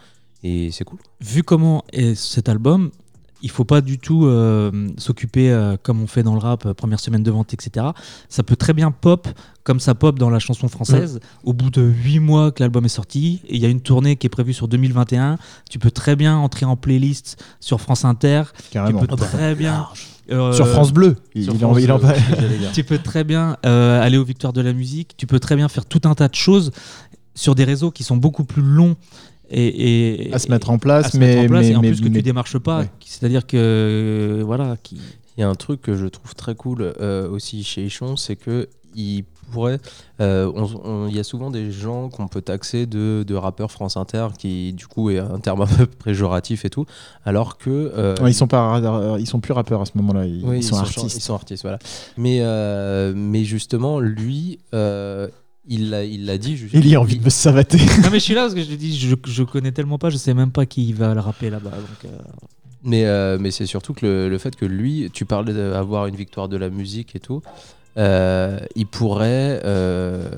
et 0.42 0.70
c'est 0.70 0.84
cool. 0.84 0.98
Vu 1.20 1.42
comment 1.42 1.82
est 1.92 2.14
cet 2.14 2.48
album, 2.48 2.90
il 3.42 3.50
faut 3.50 3.64
pas 3.64 3.80
du 3.80 3.98
tout 3.98 4.26
euh, 4.26 4.88
s'occuper 4.98 5.50
euh, 5.50 5.76
comme 5.82 6.02
on 6.02 6.06
fait 6.06 6.22
dans 6.22 6.34
le 6.34 6.40
rap, 6.40 6.66
euh, 6.66 6.74
première 6.74 7.00
semaine 7.00 7.22
de 7.22 7.30
vente, 7.30 7.52
etc. 7.52 7.86
Ça 8.28 8.42
peut 8.42 8.56
très 8.56 8.72
bien 8.72 8.90
pop 8.90 9.28
comme 9.62 9.80
ça 9.80 9.94
pop 9.94 10.18
dans 10.18 10.30
la 10.30 10.38
chanson 10.38 10.68
française. 10.68 11.18
Au 11.42 11.52
bout 11.52 11.70
de 11.70 11.82
huit 11.82 12.20
mois 12.20 12.52
que 12.52 12.62
l'album 12.62 12.84
est 12.84 12.88
sorti, 12.88 13.42
il 13.48 13.60
y 13.60 13.66
a 13.66 13.68
une 13.68 13.80
tournée 13.80 14.14
qui 14.16 14.26
est 14.26 14.30
prévue 14.30 14.52
sur 14.52 14.68
2021, 14.68 15.38
tu 15.68 15.80
peux 15.80 15.90
très 15.90 16.14
bien 16.14 16.36
entrer 16.36 16.64
en 16.64 16.76
playlist 16.76 17.42
sur 17.60 17.80
France 17.80 18.04
Inter. 18.04 18.44
carrément 18.70 19.00
Tu 19.00 19.06
peux 19.08 19.16
très 19.16 19.56
bien. 19.56 19.88
euh, 20.30 20.52
sur 20.52 20.68
France 20.68 20.92
Bleu 20.92 21.16
il, 21.34 21.44
Sur 21.44 21.54
il 21.56 21.64
en, 21.64 21.68
France, 21.70 21.82
il 21.82 21.92
en 21.92 21.98
j'allais 21.98 22.58
dire. 22.58 22.70
tu 22.74 22.84
peux 22.84 22.98
très 22.98 23.24
bien 23.24 23.56
euh, 23.66 24.00
aller 24.00 24.18
aux 24.18 24.24
Victoires 24.24 24.52
de 24.52 24.60
la 24.60 24.72
musique, 24.72 25.16
tu 25.16 25.26
peux 25.26 25.40
très 25.40 25.56
bien 25.56 25.68
faire 25.68 25.84
tout 25.84 26.02
un 26.04 26.14
tas 26.14 26.28
de 26.28 26.34
choses 26.34 26.70
sur 27.34 27.54
des 27.54 27.64
réseaux 27.64 27.90
qui 27.90 28.04
sont 28.04 28.16
beaucoup 28.16 28.44
plus 28.44 28.62
longs 28.62 28.96
et, 29.50 30.26
et- 30.28 30.34
à 30.34 30.38
se 30.38 30.50
mettre 30.50 30.70
en 30.70 30.78
place 30.78 31.06
à 31.06 31.10
se 31.10 31.16
mais, 31.18 31.26
mettre 31.36 31.42
en 31.44 31.46
place 31.48 31.66
mais, 31.66 31.70
et 31.72 31.76
en 31.76 31.80
mais- 31.80 31.88
plus 31.88 32.00
que 32.00 32.08
mais- 32.08 32.16
tu 32.16 32.22
démarches 32.22 32.58
pas, 32.58 32.80
ouais. 32.80 32.90
c'est-à-dire 33.04 33.46
que 33.46 33.56
euh, 33.56 34.42
voilà, 34.44 34.76
qui 34.82 34.98
Il 35.36 35.40
y 35.40 35.44
a 35.44 35.48
un 35.48 35.54
truc 35.54 35.82
que 35.82 35.94
je 35.96 36.06
trouve 36.06 36.34
très 36.34 36.54
cool 36.54 36.94
euh, 37.00 37.28
aussi 37.28 37.62
chez 37.62 37.84
Ichon, 37.84 38.16
c'est 38.16 38.36
que 38.36 38.68
il 38.98 39.24
pourrait. 39.52 39.78
euh, 40.22 40.50
Il 41.10 41.14
y 41.14 41.18
a 41.18 41.22
souvent 41.24 41.50
des 41.50 41.70
gens 41.70 42.08
qu'on 42.08 42.26
peut 42.28 42.40
taxer 42.40 42.86
de, 42.86 43.22
de 43.26 43.34
rappeurs 43.34 43.70
France 43.70 43.98
Inter, 43.98 44.28
qui 44.38 44.72
du 44.72 44.86
coup 44.86 45.10
est 45.10 45.18
un 45.18 45.38
terme 45.38 45.60
un 45.60 45.66
peu 45.66 45.84
péjoratif 46.04 46.64
et 46.64 46.70
tout, 46.70 46.86
alors 47.26 47.58
que. 47.58 47.68
euh, 47.70 48.14
Ouais, 48.22 48.30
ils 48.30 48.34
sont 48.34 48.46
pas 48.48 48.80
ils 49.20 49.26
sont 49.26 49.38
plus 49.40 49.52
rappeurs 49.52 49.82
à 49.82 49.84
ce 49.84 49.92
moment-là 49.96 50.24
ils, 50.24 50.42
Oui, 50.42 50.58
ils 50.60 50.62
sont 50.62 50.76
chan- 50.76 50.80
artistes 51.02 51.18
Ils 51.18 51.20
sont 51.20 51.34
artistes, 51.34 51.62
voilà. 51.62 51.78
Mais, 52.16 52.38
euh, 52.40 53.12
mais 53.14 53.44
justement, 53.44 54.00
lui, 54.00 54.58
euh, 54.72 55.28
il 55.68 55.90
l'a 55.90 56.04
il 56.04 56.26
l'a 56.26 56.38
dit. 56.38 56.58
il 56.72 56.86
y 56.88 56.94
a 56.94 57.00
envie 57.00 57.18
de 57.18 57.24
me 57.24 57.30
savater 57.30 57.78
Non 58.02 58.10
mais 58.10 58.18
je 58.18 58.24
suis 58.24 58.34
là 58.34 58.42
parce 58.42 58.54
que 58.54 58.60
je 58.62 58.66
te 58.66 58.74
dis 58.74 58.96
je, 58.98 59.14
je 59.26 59.42
connais 59.42 59.72
tellement 59.72 59.98
pas, 59.98 60.10
je 60.10 60.16
sais 60.16 60.34
même 60.34 60.50
pas 60.52 60.66
qui 60.66 60.92
va 60.92 61.14
le 61.14 61.20
rapper 61.20 61.50
là-bas. 61.50 61.70
Donc, 61.70 62.04
euh, 62.12 62.18
Mais, 62.84 63.04
euh, 63.06 63.36
mais 63.40 63.50
c'est 63.50 63.66
surtout 63.66 63.92
que 63.94 64.06
le, 64.06 64.28
le 64.28 64.38
fait 64.38 64.54
que 64.56 64.64
lui, 64.64 65.10
tu 65.12 65.24
parlais 65.24 65.52
d'avoir 65.52 66.06
une 66.06 66.16
victoire 66.16 66.48
de 66.48 66.56
la 66.56 66.70
musique 66.70 67.16
et 67.16 67.20
tout. 67.20 67.42
Euh, 67.98 68.58
il, 68.74 68.86
pourrait, 68.86 69.60
euh, 69.64 70.28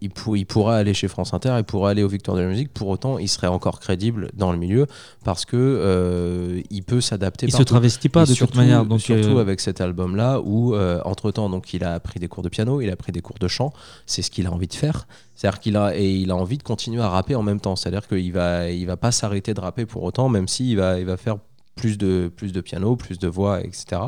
il, 0.00 0.10
pour- 0.10 0.36
il 0.36 0.44
pourrait 0.46 0.76
aller 0.76 0.92
chez 0.94 1.08
France 1.08 1.32
Inter, 1.34 1.54
il 1.58 1.64
pourrait 1.64 1.92
aller 1.92 2.02
aux 2.02 2.08
Victoires 2.08 2.36
de 2.36 2.42
la 2.42 2.48
musique. 2.48 2.72
Pour 2.72 2.88
autant, 2.88 3.18
il 3.18 3.28
serait 3.28 3.46
encore 3.46 3.78
crédible 3.80 4.30
dans 4.34 4.50
le 4.52 4.58
milieu 4.58 4.86
parce 5.24 5.44
que 5.44 5.56
euh, 5.56 6.60
il 6.70 6.82
peut 6.82 7.00
s'adapter. 7.00 7.46
Il 7.46 7.52
se 7.52 7.58
partout. 7.58 7.74
travestit 7.74 8.08
pas 8.08 8.24
Et 8.24 8.26
de 8.26 8.34
toute 8.34 8.54
manière. 8.54 8.84
Donc, 8.84 9.00
surtout 9.00 9.38
avec 9.38 9.60
cet 9.60 9.80
album-là 9.80 10.40
où, 10.44 10.74
entre 10.76 11.30
temps, 11.30 11.48
donc 11.48 11.72
il 11.74 11.84
a 11.84 12.00
pris 12.00 12.18
des 12.18 12.28
cours 12.28 12.42
de 12.42 12.48
piano, 12.48 12.80
il 12.80 12.90
a 12.90 12.96
pris 12.96 13.12
des 13.12 13.20
cours 13.22 13.38
de 13.38 13.48
chant. 13.48 13.72
C'est 14.06 14.22
ce 14.22 14.30
qu'il 14.30 14.46
a 14.46 14.52
envie 14.52 14.66
de 14.68 14.74
faire. 14.74 15.06
C'est-à-dire 15.36 15.60
qu'il 15.60 15.76
a 15.76 15.96
et 15.96 16.10
il 16.10 16.30
a 16.30 16.36
envie 16.36 16.58
de 16.58 16.62
continuer 16.62 17.02
à 17.02 17.08
rapper 17.08 17.34
en 17.34 17.42
même 17.42 17.60
temps. 17.60 17.76
C'est-à-dire 17.76 18.06
qu'il 18.08 18.32
va, 18.32 18.70
il 18.70 18.86
va 18.86 18.96
pas 18.96 19.12
s'arrêter 19.12 19.54
de 19.54 19.60
rapper 19.60 19.86
pour 19.86 20.02
autant, 20.02 20.28
même 20.28 20.48
s'il 20.48 20.76
va, 20.76 20.98
il 20.98 21.04
va 21.06 21.16
faire 21.16 21.36
plus 21.76 21.98
de, 21.98 22.32
plus 22.34 22.52
de 22.52 22.60
piano, 22.62 22.96
plus 22.96 23.18
de 23.18 23.28
voix, 23.28 23.60
etc. 23.60 24.00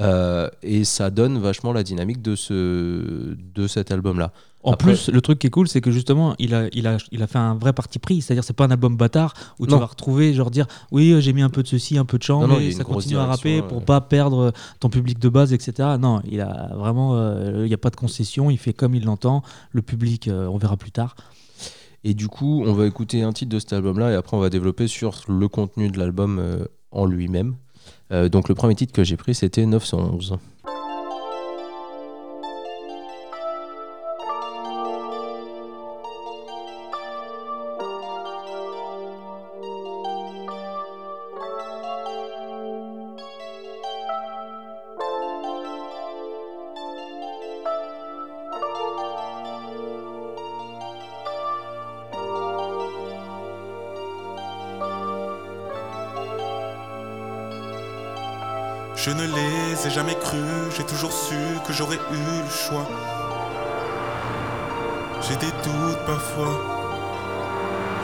Euh, 0.00 0.48
et 0.62 0.84
ça 0.84 1.10
donne 1.10 1.38
vachement 1.38 1.72
la 1.72 1.82
dynamique 1.82 2.20
de 2.20 2.36
ce, 2.36 3.34
de 3.54 3.66
cet 3.66 3.90
album-là. 3.90 4.32
En 4.62 4.72
Après- 4.72 4.92
plus, 4.94 5.10
le 5.10 5.20
truc 5.20 5.38
qui 5.38 5.46
est 5.46 5.50
cool, 5.50 5.68
c'est 5.68 5.80
que 5.80 5.92
justement, 5.92 6.34
il 6.40 6.52
a, 6.52 6.66
il, 6.72 6.88
a, 6.88 6.96
il 7.12 7.22
a 7.22 7.28
fait 7.28 7.38
un 7.38 7.54
vrai 7.54 7.72
parti 7.72 8.00
pris. 8.00 8.20
C'est-à-dire, 8.20 8.42
c'est 8.42 8.52
pas 8.52 8.64
un 8.64 8.70
album 8.72 8.96
bâtard 8.96 9.32
où 9.60 9.66
tu 9.66 9.72
vas 9.76 9.86
retrouver, 9.86 10.34
genre 10.34 10.50
dire, 10.50 10.66
oui, 10.90 11.12
euh, 11.12 11.20
j'ai 11.20 11.32
mis 11.32 11.42
un 11.42 11.50
peu 11.50 11.62
de 11.62 11.68
ceci, 11.68 11.96
un 11.98 12.04
peu 12.04 12.18
de 12.18 12.24
chant, 12.24 12.46
Non, 12.48 12.58
mais 12.58 12.72
ça 12.72 12.82
continue 12.82 13.16
à 13.16 13.26
rapper 13.26 13.62
pour 13.62 13.78
euh. 13.78 13.84
pas 13.84 14.00
perdre 14.00 14.52
ton 14.80 14.88
public 14.90 15.20
de 15.20 15.28
base, 15.28 15.52
etc. 15.52 15.90
Non, 16.00 16.20
il 16.28 16.40
a 16.40 16.72
vraiment, 16.74 17.14
euh, 17.14 17.62
il 17.64 17.68
n'y 17.68 17.74
a 17.74 17.78
pas 17.78 17.90
de 17.90 17.96
concession, 17.96 18.50
il 18.50 18.58
fait 18.58 18.72
comme 18.72 18.94
il 18.96 19.04
l'entend. 19.04 19.42
Le 19.70 19.82
public, 19.82 20.26
euh, 20.26 20.46
on 20.48 20.58
verra 20.58 20.76
plus 20.76 20.90
tard. 20.90 21.14
Et 22.02 22.14
du 22.14 22.28
coup, 22.28 22.62
on 22.66 22.72
va 22.72 22.86
écouter 22.86 23.22
un 23.22 23.32
titre 23.32 23.52
de 23.52 23.58
cet 23.58 23.72
album-là 23.72 24.12
et 24.12 24.14
après 24.14 24.36
on 24.36 24.40
va 24.40 24.50
développer 24.50 24.86
sur 24.86 25.22
le 25.28 25.48
contenu 25.48 25.90
de 25.90 25.98
l'album 25.98 26.38
euh, 26.38 26.64
en 26.92 27.04
lui-même. 27.06 27.54
Euh, 28.12 28.28
donc 28.28 28.48
le 28.48 28.54
premier 28.54 28.74
titre 28.74 28.92
que 28.92 29.04
j'ai 29.04 29.16
pris, 29.16 29.34
c'était 29.34 29.66
911. 29.66 30.38
Je 59.06 59.12
ne 59.12 59.22
les 59.22 59.86
ai 59.86 59.90
jamais 59.90 60.16
crus, 60.16 60.74
j'ai 60.76 60.82
toujours 60.82 61.12
su 61.12 61.36
que 61.64 61.72
j'aurais 61.72 61.94
eu 61.94 62.42
le 62.42 62.50
choix. 62.50 62.88
J'ai 65.22 65.36
des 65.36 65.52
doutes 65.62 66.04
parfois. 66.04 66.60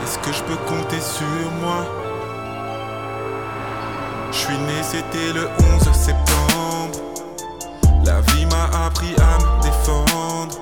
Est-ce 0.04 0.16
que 0.20 0.32
je 0.32 0.44
peux 0.44 0.54
compter 0.68 1.00
sur 1.00 1.50
moi? 1.60 1.84
Je 4.30 4.36
suis 4.36 4.58
né, 4.58 4.80
c'était 4.82 5.32
le 5.32 5.48
11 5.74 5.92
septembre. 5.92 7.00
La 8.04 8.20
vie 8.20 8.46
m'a 8.46 8.86
appris 8.86 9.12
à 9.16 9.38
me 9.42 9.60
défendre. 9.60 10.56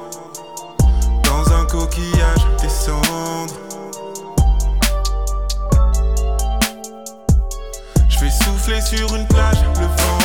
Dans 1.23 1.52
un 1.52 1.66
coquillage 1.66 2.47
descendre. 2.62 3.54
Je 8.09 8.18
vais 8.20 8.30
souffler 8.30 8.80
sur 8.80 9.14
une 9.14 9.26
plage, 9.26 9.62
le 9.78 9.87
vent 9.87 10.19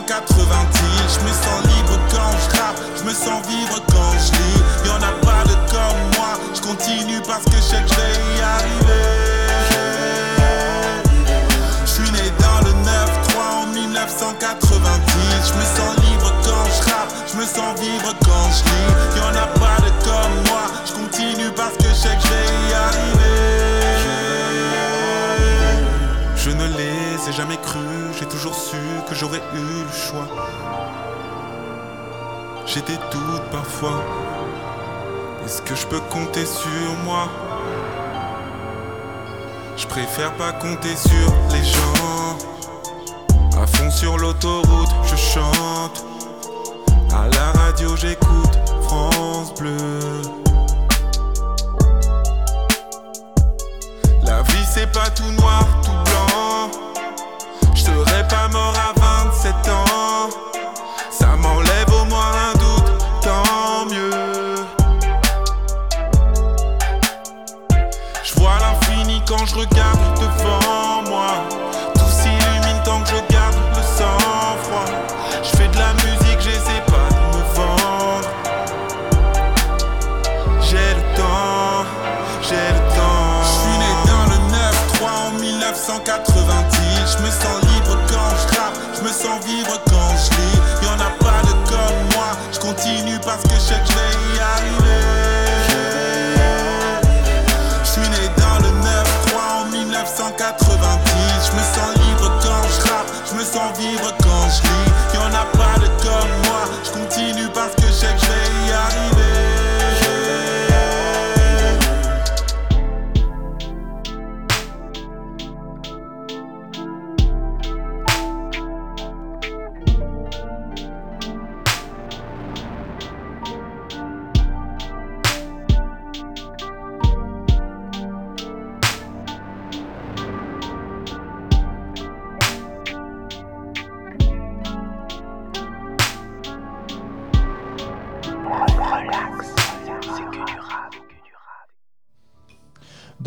1990. 0.00 1.14
Je 1.14 1.20
me 1.20 1.32
sens 1.32 1.60
libre 1.76 1.98
quand 2.10 2.32
je 2.40 2.58
rappe, 2.58 2.80
je 2.96 3.04
me 3.04 3.12
sens 3.12 3.46
vivre 3.46 3.80
quand 3.90 4.12
je 4.12 4.32
lis. 4.32 4.62
Y'en 4.86 4.96
a 4.96 5.12
pas 5.24 5.44
de 5.44 5.54
comme 5.70 6.00
moi, 6.16 6.38
je 6.54 6.60
continue 6.60 7.20
parce 7.26 7.44
que 7.44 7.56
je 7.56 7.62
sais 7.62 7.82
que 7.82 7.88
je 7.88 7.94
vais 7.94 8.16
y 8.36 8.40
arriver. 8.40 9.20
Je 11.84 11.90
suis 11.90 12.10
né 12.12 12.32
dans 12.38 12.60
le 12.66 12.72
9-3 12.72 13.62
en 13.62 13.66
1990. 13.66 15.12
Je 15.48 15.54
me 15.54 15.64
sens 15.64 15.96
libre 16.08 16.32
quand 16.44 16.64
je 16.64 16.90
rappe, 16.90 17.12
je 17.30 17.36
me 17.36 17.44
sens 17.44 17.80
vivre 17.80 18.14
quand 18.24 18.48
je 18.56 18.64
lis. 18.64 19.20
Y'en 19.20 19.34
a 19.36 19.46
pas 19.58 19.80
de 19.84 19.90
comme 20.04 20.36
moi, 20.48 20.64
je 20.86 20.92
continue 20.92 21.50
parce 21.54 21.76
que 21.76 21.88
je 21.88 21.94
sais 21.94 22.16
que 22.16 22.22
je 22.22 22.28
vais 22.28 22.70
y 22.70 22.74
arriver. 22.74 23.69
Ai 27.30 27.32
jamais 27.32 27.58
crus, 27.58 28.16
j'ai 28.18 28.26
toujours 28.26 28.54
su 28.54 28.76
que 29.08 29.14
j'aurais 29.14 29.42
eu 29.54 29.84
le 29.84 29.92
choix. 29.92 30.26
J'ai 32.66 32.80
des 32.82 32.96
doutes 33.12 33.48
parfois. 33.52 34.02
Est-ce 35.44 35.62
que 35.62 35.74
je 35.76 35.86
peux 35.86 36.00
compter 36.10 36.44
sur 36.44 36.92
moi? 37.04 37.28
Je 39.76 39.86
préfère 39.86 40.32
pas 40.34 40.52
compter 40.52 40.96
sur 40.96 41.32
les 41.52 41.64
gens. 41.64 42.38
À 43.62 43.66
fond 43.66 43.90
sur 43.90 44.18
l'autoroute, 44.18 44.90
je 45.04 45.16
chante. 45.16 46.04
À 47.12 47.28
la 47.28 47.62
radio, 47.62 47.96
j'écoute 47.96 48.58
France 48.82 49.54
Bleu. 49.54 49.79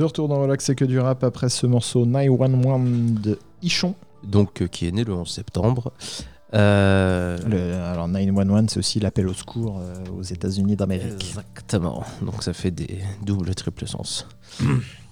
De 0.04 0.08
retour 0.08 0.28
dans 0.28 0.42
Relax, 0.42 0.66
c'est 0.66 0.76
que 0.76 0.84
du 0.84 1.00
rap 1.00 1.24
après 1.24 1.48
ce 1.48 1.66
morceau 1.66 2.06
911 2.06 3.22
de 3.22 3.40
Ichon. 3.62 3.96
Donc 4.22 4.62
euh, 4.62 4.68
qui 4.68 4.86
est 4.86 4.92
né 4.92 5.06
le 5.06 5.14
11 5.14 5.26
septembre. 5.30 5.94
Euh, 6.54 7.38
Le- 7.48 7.76
alors 7.86 8.10
911, 8.10 8.66
c'est 8.68 8.80
aussi 8.80 9.00
l'appel 9.00 9.30
au 9.30 9.34
secours 9.34 9.80
euh, 9.80 9.94
aux 10.20 10.22
États-Unis 10.22 10.76
d'Amérique. 10.76 11.14
Exactement. 11.14 12.04
Donc 12.22 12.44
ça 12.44 12.52
fait 12.52 12.70
des 12.70 13.00
doubles, 13.26 13.56
triple 13.56 13.88
sens. 13.88 14.28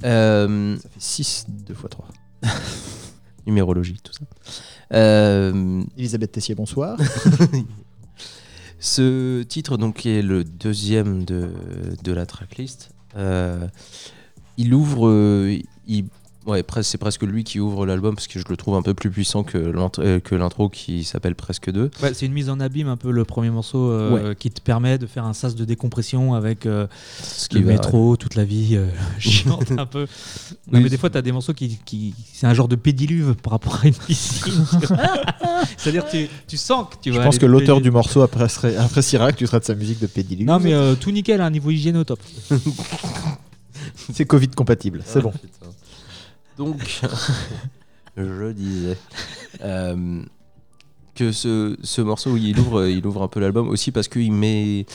Euh, 0.03 0.75
Ça 0.77 0.89
fait 0.89 0.99
6 0.99 1.45
2 1.47 1.73
x 1.73 1.83
3. 1.89 2.07
numérologie, 3.47 3.97
tout 4.03 4.11
ça. 4.11 4.25
Euh, 4.93 5.83
Elisabeth 5.95 6.33
Tessier, 6.33 6.53
bonsoir. 6.55 6.97
ce 8.79 9.43
titre, 9.43 9.77
donc, 9.77 9.95
qui 9.97 10.09
est 10.09 10.21
le 10.21 10.43
deuxième 10.43 11.23
de, 11.23 11.51
de 12.03 12.11
la 12.11 12.25
tracklist, 12.25 12.89
euh, 13.15 13.67
il 14.57 14.73
ouvre. 14.73 15.07
euh, 15.07 15.57
il- 15.87 16.05
ouais, 16.47 16.63
c'est 16.81 16.97
presque 16.97 17.21
lui 17.21 17.43
qui 17.43 17.59
ouvre 17.59 17.85
l'album 17.85 18.15
parce 18.15 18.27
que 18.27 18.39
je 18.39 18.45
le 18.49 18.57
trouve 18.57 18.75
un 18.75 18.81
peu 18.81 18.93
plus 18.95 19.11
puissant 19.11 19.43
que 19.43 19.57
euh, 19.59 20.29
l'intro 20.37 20.69
qui 20.69 21.03
s'appelle 21.03 21.35
Presque 21.35 21.71
2. 21.71 21.91
Ouais, 22.01 22.13
c'est 22.15 22.25
une 22.25 22.33
mise 22.33 22.49
en 22.49 22.59
abîme 22.59 22.87
un 22.87 22.97
peu 22.97 23.11
le 23.11 23.23
premier 23.25 23.51
morceau 23.51 23.91
euh, 23.91 24.33
qui 24.33 24.49
te 24.49 24.59
permet 24.59 24.97
de 24.97 25.05
faire 25.05 25.23
un 25.25 25.33
sas 25.33 25.53
de 25.55 25.65
décompression 25.65 26.33
avec 26.33 26.65
euh, 26.65 26.87
Ce 27.21 27.47
le 27.53 27.59
qui 27.59 27.63
va- 27.65 27.73
métro, 27.73 28.17
toute 28.17 28.33
la 28.35 28.43
vie 28.43 28.75
euh, 28.75 28.87
chiante 29.19 29.71
un 29.77 29.85
peu. 29.85 30.01
Non, 30.67 30.77
Oui. 30.79 30.83
mais 30.83 30.89
des 30.89 30.97
fois, 30.97 31.09
tu 31.11 31.17
as 31.17 31.21
des 31.21 31.31
morceaux 31.31 31.53
qui, 31.53 31.77
qui 31.85 32.13
c'est 32.33 32.47
un 32.47 32.53
genre 32.55 32.67
de 32.67 32.75
pédiluve 32.75 33.35
par 33.35 33.51
rapport 33.51 33.79
à 33.83 33.87
une 33.87 33.93
piscine. 33.93 34.51
C'est-à-dire 35.77 36.07
tu, 36.09 36.27
tu 36.47 36.57
sens 36.57 36.87
que 36.89 36.95
tu 37.01 37.11
Je 37.13 37.17
vas 37.19 37.23
pense 37.25 37.35
que 37.37 37.41
te 37.41 37.51
l'auteur 37.51 37.81
du 37.81 37.91
morceau 37.91 38.21
apprécierait, 38.23 38.75
appréciera 38.77 39.31
que 39.31 39.37
tu 39.37 39.45
traites 39.45 39.65
sa 39.65 39.75
musique 39.75 39.99
de 39.99 40.07
pédiluve. 40.07 40.47
Non 40.47 40.59
mais 40.59 40.73
euh, 40.73 40.95
tout 40.95 41.11
nickel, 41.11 41.39
un 41.39 41.49
niveau 41.51 41.69
hygiène 41.69 41.97
au 41.97 42.03
top. 42.03 42.19
c'est 44.13 44.25
Covid 44.25 44.49
compatible, 44.49 45.01
c'est 45.05 45.19
Ah, 45.19 45.21
bon. 45.21 45.31
putain. 45.31 45.67
Donc, 46.57 47.01
je 48.17 48.51
disais 48.51 48.97
euh, 49.61 50.21
que 51.15 51.31
ce, 51.31 51.77
ce 51.81 52.01
morceau, 52.01 52.37
il 52.37 52.59
ouvre, 52.59 52.85
il 52.87 53.05
ouvre 53.05 53.23
un 53.23 53.27
peu 53.27 53.39
l'album 53.39 53.69
aussi 53.69 53.91
parce 53.91 54.07
qu'il 54.07 54.31
met, 54.31 54.85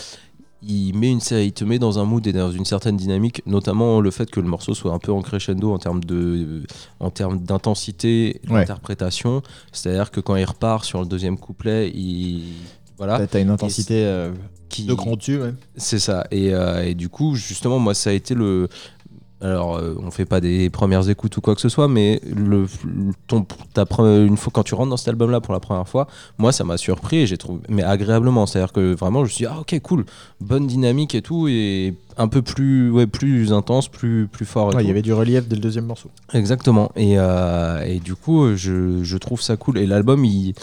il 0.63 0.93
met 0.95 1.11
une 1.11 1.21
série, 1.21 1.47
il 1.47 1.53
te 1.53 1.65
met 1.65 1.79
dans 1.79 1.99
un 1.99 2.05
mood 2.05 2.27
et 2.27 2.33
dans 2.33 2.51
une 2.53 2.65
certaine 2.65 2.97
dynamique, 2.97 3.43
notamment 3.47 4.01
le 4.01 4.11
fait 4.11 4.31
que 4.31 4.41
le 4.41 4.49
morceau 4.49 4.75
soit 4.75 4.93
un 4.93 4.99
peu 4.99 5.13
en 5.13 5.23
crescendo 5.23 5.73
en 5.73 5.79
termes 5.79 6.05
de, 6.05 6.63
en 7.01 7.11
termes 7.11 7.39
d'intensité, 7.41 8.41
Ouais. 8.49 8.61
d'interprétation. 8.61 9.43
C'est-à-dire 9.73 10.11
que 10.11 10.21
quand 10.21 10.37
il 10.37 10.45
repart 10.45 10.85
sur 10.85 11.01
le 11.01 11.07
deuxième 11.07 11.39
couplet, 11.39 11.91
il 11.95 12.43
voilà, 12.99 13.27
T'as- 13.27 13.41
une 13.41 13.51
intensité 13.51 14.05
euh, 14.05 14.31
qui, 14.69 14.85
de 14.85 14.95
grand 14.95 15.17
ouais. 15.29 15.55
c'est 15.77 15.99
ça. 15.99 16.27
Et, 16.31 16.53
euh, 16.55 16.85
et 16.85 16.95
du 16.95 17.09
coup, 17.09 17.35
justement, 17.35 17.79
moi, 17.79 17.95
ça 17.95 18.11
a 18.11 18.13
été 18.13 18.35
le. 18.35 18.69
Alors, 19.43 19.77
euh, 19.77 19.95
on 20.03 20.11
fait 20.11 20.25
pas 20.25 20.41
des 20.41 20.71
premières 20.71 21.11
écoutes 21.11 21.37
ou 21.37 21.43
quoi 21.43 21.55
que 21.55 21.61
ce 21.61 21.69
soit, 21.69 21.89
mais 21.89 22.23
le, 22.25 22.65
ton, 23.27 23.47
ta 23.75 23.85
une 24.01 24.39
fois 24.39 24.51
quand 24.51 24.63
tu 24.63 24.75
rentres 24.75 24.89
dans 24.89 24.97
cet 24.97 25.09
album-là 25.09 25.43
pour 25.43 25.53
la 25.53 25.61
première 25.61 25.87
fois, 25.87 26.07
moi, 26.39 26.53
ça 26.53 26.65
m'a 26.65 26.79
surpris 26.79 27.19
et 27.19 27.27
j'ai 27.27 27.37
trouvé, 27.37 27.61
mais 27.69 27.83
agréablement. 27.83 28.47
C'est-à-dire 28.47 28.73
que 28.73 28.95
vraiment, 28.95 29.19
je 29.21 29.25
me 29.25 29.29
suis 29.29 29.45
dit, 29.45 29.51
ah 29.55 29.61
ok, 29.61 29.79
cool, 29.83 30.07
bonne 30.41 30.67
dynamique 30.67 31.15
et 31.15 31.21
tout, 31.21 31.49
et 31.49 31.95
un 32.17 32.29
peu 32.29 32.41
plus, 32.41 32.91
ouais, 32.91 33.07
plus 33.07 33.53
intense, 33.53 33.89
plus, 33.89 34.27
plus 34.27 34.47
fort. 34.47 34.75
Ouais, 34.75 34.83
Il 34.83 34.87
y 34.89 34.91
avait 34.91 35.03
du 35.03 35.13
relief 35.13 35.47
dès 35.47 35.57
le 35.57 35.61
deuxième 35.61 35.85
morceau. 35.85 36.11
Exactement. 36.33 36.91
Et, 36.97 37.19
euh, 37.19 37.85
et 37.85 37.99
du 38.01 38.15
coup, 38.15 38.57
je, 38.57 39.03
je 39.05 39.17
trouve 39.19 39.43
ça 39.43 39.59
cool. 39.59 39.77
Et 39.77 39.87
l'album, 39.87 40.25
il, 40.25 40.55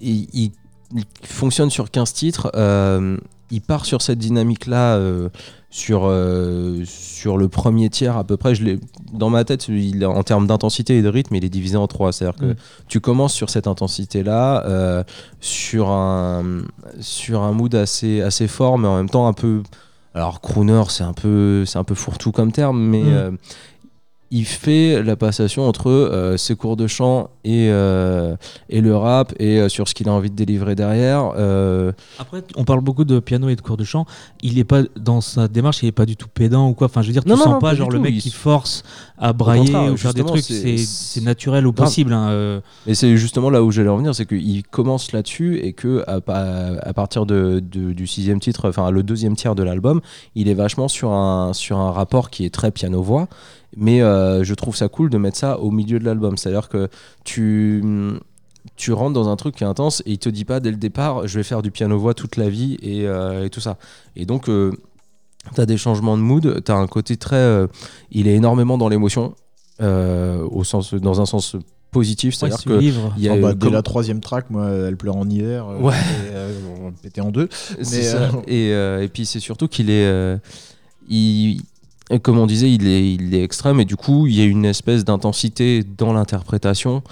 il, 0.00 0.28
il- 0.32 0.52
il 0.94 1.04
fonctionne 1.22 1.70
sur 1.70 1.90
15 1.90 2.12
titres. 2.12 2.50
Euh, 2.54 3.16
il 3.50 3.62
part 3.62 3.86
sur 3.86 4.02
cette 4.02 4.18
dynamique-là 4.18 4.96
euh, 4.96 5.30
sur, 5.70 6.02
euh, 6.04 6.82
sur 6.84 7.38
le 7.38 7.48
premier 7.48 7.88
tiers 7.88 8.16
à 8.16 8.24
peu 8.24 8.36
près. 8.36 8.54
Je 8.54 8.76
dans 9.12 9.30
ma 9.30 9.44
tête, 9.44 9.68
il, 9.68 10.04
en 10.04 10.22
termes 10.22 10.46
d'intensité 10.46 10.98
et 10.98 11.02
de 11.02 11.08
rythme, 11.08 11.34
il 11.34 11.44
est 11.44 11.48
divisé 11.48 11.76
en 11.76 11.86
trois. 11.86 12.12
C'est-à-dire 12.12 12.38
que 12.38 12.46
Mm. 12.52 12.56
tu 12.88 13.00
commences 13.00 13.32
sur 13.32 13.48
cette 13.48 13.66
intensité-là, 13.66 15.04
sur, 15.40 15.88
un, 15.88 16.62
sur 17.00 17.42
un 17.42 17.52
mood 17.52 17.74
assez, 17.74 18.20
assez 18.20 18.48
fort, 18.48 18.78
mais 18.78 18.88
en 18.88 18.96
même 18.96 19.10
temps 19.10 19.26
un 19.28 19.32
peu... 19.32 19.62
Alors, 20.14 20.40
crooner, 20.40 20.82
c'est 20.88 21.04
un 21.04 21.12
peu, 21.12 21.64
c'est 21.64 21.78
un 21.78 21.84
peu 21.84 21.94
fourre-tout 21.94 22.32
comme 22.32 22.50
terme, 22.52 22.80
mais 22.80 23.02
Mm. 23.02 23.36
Il 24.30 24.44
fait 24.44 25.02
la 25.02 25.16
passation 25.16 25.66
entre 25.66 25.90
euh, 25.90 26.36
ses 26.36 26.54
cours 26.54 26.76
de 26.76 26.86
chant 26.86 27.30
et, 27.44 27.68
euh, 27.70 28.36
et 28.68 28.80
le 28.82 28.94
rap 28.96 29.32
et 29.38 29.58
euh, 29.58 29.68
sur 29.68 29.88
ce 29.88 29.94
qu'il 29.94 30.08
a 30.08 30.12
envie 30.12 30.30
de 30.30 30.36
délivrer 30.36 30.74
derrière. 30.74 31.32
Après, 32.18 32.42
on 32.56 32.64
parle 32.64 32.80
beaucoup 32.80 33.04
de 33.04 33.18
piano 33.20 33.48
et 33.48 33.56
de 33.56 33.60
cours 33.60 33.76
de 33.76 33.84
chant. 33.84 34.04
Il 34.42 34.58
est 34.58 34.64
pas 34.64 34.82
dans 35.00 35.20
sa 35.20 35.48
démarche, 35.48 35.82
il 35.82 35.86
est 35.86 35.92
pas 35.92 36.06
du 36.06 36.16
tout 36.16 36.28
pédant 36.32 36.68
ou 36.68 36.74
quoi. 36.74 36.86
Enfin, 36.86 37.02
je 37.02 37.06
veux 37.08 37.12
dire, 37.12 37.22
tu 37.24 37.30
Non, 37.30 37.36
sens 37.36 37.46
non, 37.46 37.52
pas 37.58 37.70
pas 37.70 37.74
genre 37.74 37.90
le 37.90 37.98
mec 38.00 38.14
Il- 38.14 38.20
qui 38.22 38.30
force 38.30 38.82
à 39.18 39.32
brailler 39.32 39.74
ou 39.90 39.96
faire 39.96 40.14
des 40.14 40.24
trucs. 40.24 40.44
c'est- 40.44 41.20
naturel 41.22 41.64
Grave. 41.64 41.74
possible. 41.74 42.12
hein. 42.12 42.60
Et 42.86 42.94
c'est 42.94 43.16
justement 43.16 43.50
là 43.50 43.62
où 43.62 43.70
j'allais 43.70 43.88
en 43.88 43.96
venir, 43.96 44.14
c'est 44.14 44.26
qu'il 44.26 44.62
commence 44.64 45.12
là-dessus 45.12 45.58
et 45.58 45.72
que 45.72 46.04
à, 46.06 46.20
pa- 46.20 46.76
à 46.82 46.92
partir 46.92 47.26
de, 47.26 47.60
de- 47.60 47.92
du 47.92 48.06
sixième 48.06 48.40
titre, 48.40 48.68
enfin 48.68 48.90
le 48.90 49.02
deuxième 49.02 49.36
tiers 49.36 49.54
de 49.54 49.62
l'album, 49.62 50.00
il 50.34 50.48
est 50.48 50.54
vachement 50.54 50.88
sur 50.88 51.10
un, 51.12 51.52
sur 51.54 51.78
un 51.78 51.90
rapport 51.90 52.30
qui 52.30 52.44
est 52.44 52.50
très 52.54 52.70
piano-voix. 52.70 53.28
Mais 53.76 54.00
euh, 54.02 54.44
je 54.44 54.54
trouve 54.54 54.74
ça 54.76 54.88
cool 54.88 55.10
de 55.10 55.18
mettre 55.18 55.36
ça 55.36 55.58
au 55.60 55.70
milieu 55.70 55.98
de 55.98 56.04
l'album. 56.04 56.36
C'est-à-dire 56.36 56.68
que 56.68 56.88
tu, 57.24 57.82
tu 58.76 58.92
rentres 58.92 59.12
dans 59.14 59.28
un 59.28 59.36
truc 59.36 59.56
qui 59.56 59.64
est 59.64 59.66
intense 59.66 60.02
et 60.06 60.12
il 60.12 60.18
te 60.18 60.28
dit 60.28 60.44
pas 60.44 60.58
dès 60.60 60.70
le 60.70 60.76
départ, 60.78 61.28
je 61.28 61.38
vais 61.38 61.42
faire 61.44 61.62
du 61.62 61.70
piano-voix 61.70 62.14
toute 62.14 62.36
la 62.36 62.48
vie 62.48 62.78
et, 62.82 63.06
euh, 63.06 63.44
et 63.44 63.50
tout 63.50 63.60
ça. 63.60 63.76
Et 64.16 64.24
donc, 64.26 64.44
tu 64.46 65.60
as 65.60 65.66
des 65.66 65.76
changements 65.76 66.16
de 66.16 66.22
mood, 66.22 66.62
tu 66.64 66.72
as 66.72 66.76
un 66.76 66.86
côté 66.86 67.16
très. 67.16 67.36
euh, 67.36 67.66
il 68.10 68.26
est 68.26 68.34
énormément 68.34 68.78
dans 68.78 68.88
l'émotion, 68.88 69.34
euh, 69.80 70.42
au 70.50 70.64
sens, 70.64 70.94
dans 70.94 71.20
un 71.20 71.26
sens 71.26 71.54
positif. 71.90 72.34
C'est-à-dire 72.34 72.58
ce 72.58 72.64
que 72.68 72.72
livre. 72.74 73.14
il 73.16 73.22
y 73.24 73.28
a, 73.28 73.34
Oh, 73.34 73.40
bah, 73.40 73.48
euh, 73.48 73.54
dès 73.54 73.66
comme- 73.66 73.72
la 73.74 73.82
troisième 73.82 74.20
track, 74.20 74.50
moi, 74.50 74.68
elle 74.70 74.96
pleure 74.96 75.16
en 75.16 75.28
hiver. 75.28 75.68
euh, 75.68 75.78
Ouais. 75.80 75.94
et, 75.94 76.32
euh, 76.34 76.52
on 76.78 76.82
va 76.84 76.88
le 76.88 76.94
péter 77.00 77.20
en 77.20 77.30
deux. 77.30 77.48
C'est 77.82 77.96
Mais, 77.98 78.02
ça. 78.02 78.16
euh, 78.22 78.28
Et, 78.46 78.72
euh, 78.72 79.02
et 79.02 79.08
puis 79.08 79.24
c'est 79.26 79.40
surtout 79.40 79.68
qu'il 79.68 79.88
est, 79.90 80.06
euh, 80.06 80.36
comme 82.22 82.38
on 82.38 82.46
disait, 82.46 82.72
il 82.72 82.86
est, 82.86 83.14
il 83.14 83.34
est 83.34 83.42
extrême 83.42 83.80
et 83.80 83.84
du 83.84 83.96
coup 83.96 84.26
il 84.26 84.34
y 84.34 84.40
a 84.40 84.44
une 84.44 84.64
espèce 84.64 85.04
d'intensité 85.04 85.82
dans 85.82 86.12
l'interprétation 86.12 87.02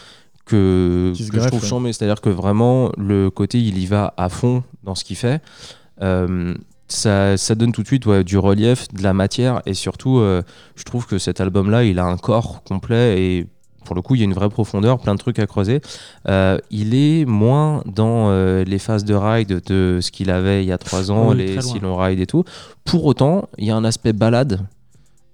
que, 0.47 1.13
je 1.15 1.49
trouve 1.49 1.63
ouais. 1.63 1.69
chambé. 1.69 1.93
C'est-à-dire 1.93 2.21
que 2.21 2.31
vraiment 2.31 2.91
le 2.97 3.31
côté 3.31 3.61
il 3.61 3.79
y 3.79 3.87
va 3.87 4.15
à 4.17 4.29
fond 4.29 4.63
dans 4.85 4.95
ce 4.95 5.05
qu'il 5.05 5.17
fait. 5.17 5.43
Euh, 6.03 6.55
ça, 6.89 7.37
ça 7.37 7.55
donne 7.55 7.73
tout 7.73 7.83
de 7.83 7.87
suite 7.89 8.07
ouais, 8.07 8.23
du 8.23 8.39
relief, 8.39 8.89
de 8.95 9.03
la 9.03 9.13
matière 9.13 9.61
et 9.67 9.75
surtout 9.75 10.19
euh, 10.19 10.43
je 10.77 10.85
trouve 10.85 11.07
que 11.07 11.19
cet 11.19 11.41
album-là 11.41 11.85
il 11.85 11.99
a 11.99 12.05
un 12.05 12.17
corps 12.17 12.63
complet 12.63 13.21
et 13.21 13.47
pour 13.87 13.95
le 13.95 14.03
coup, 14.03 14.17
il 14.17 14.19
y 14.19 14.23
a 14.23 14.25
une 14.25 14.35
vraie 14.35 14.51
profondeur, 14.51 14.99
plein 14.99 15.15
de 15.15 15.19
trucs 15.19 15.39
à 15.39 15.47
creuser. 15.47 15.81
Euh, 16.29 16.59
il 16.71 16.95
est 16.95 17.25
moins 17.25 17.83
dans 17.87 18.29
euh, 18.29 18.65
les 18.65 18.79
phases 18.79 19.05
de 19.05 19.15
ride 19.15 19.63
de 19.65 20.01
ce 20.03 20.11
qu'il 20.11 20.31
avait 20.31 20.63
il 20.63 20.67
y 20.67 20.73
a 20.73 20.79
trois 20.79 21.11
ans, 21.11 21.31
Oui, 21.31 21.39
les 21.39 21.63
silent 21.63 21.97
ride 21.97 22.21
et 22.21 22.27
tout. 22.27 22.45
Pour 22.85 23.07
autant, 23.07 23.49
il 23.57 23.67
y 23.67 23.71
a 23.71 23.77
un 23.77 23.85
aspect 23.85 24.13
balade. 24.13 24.61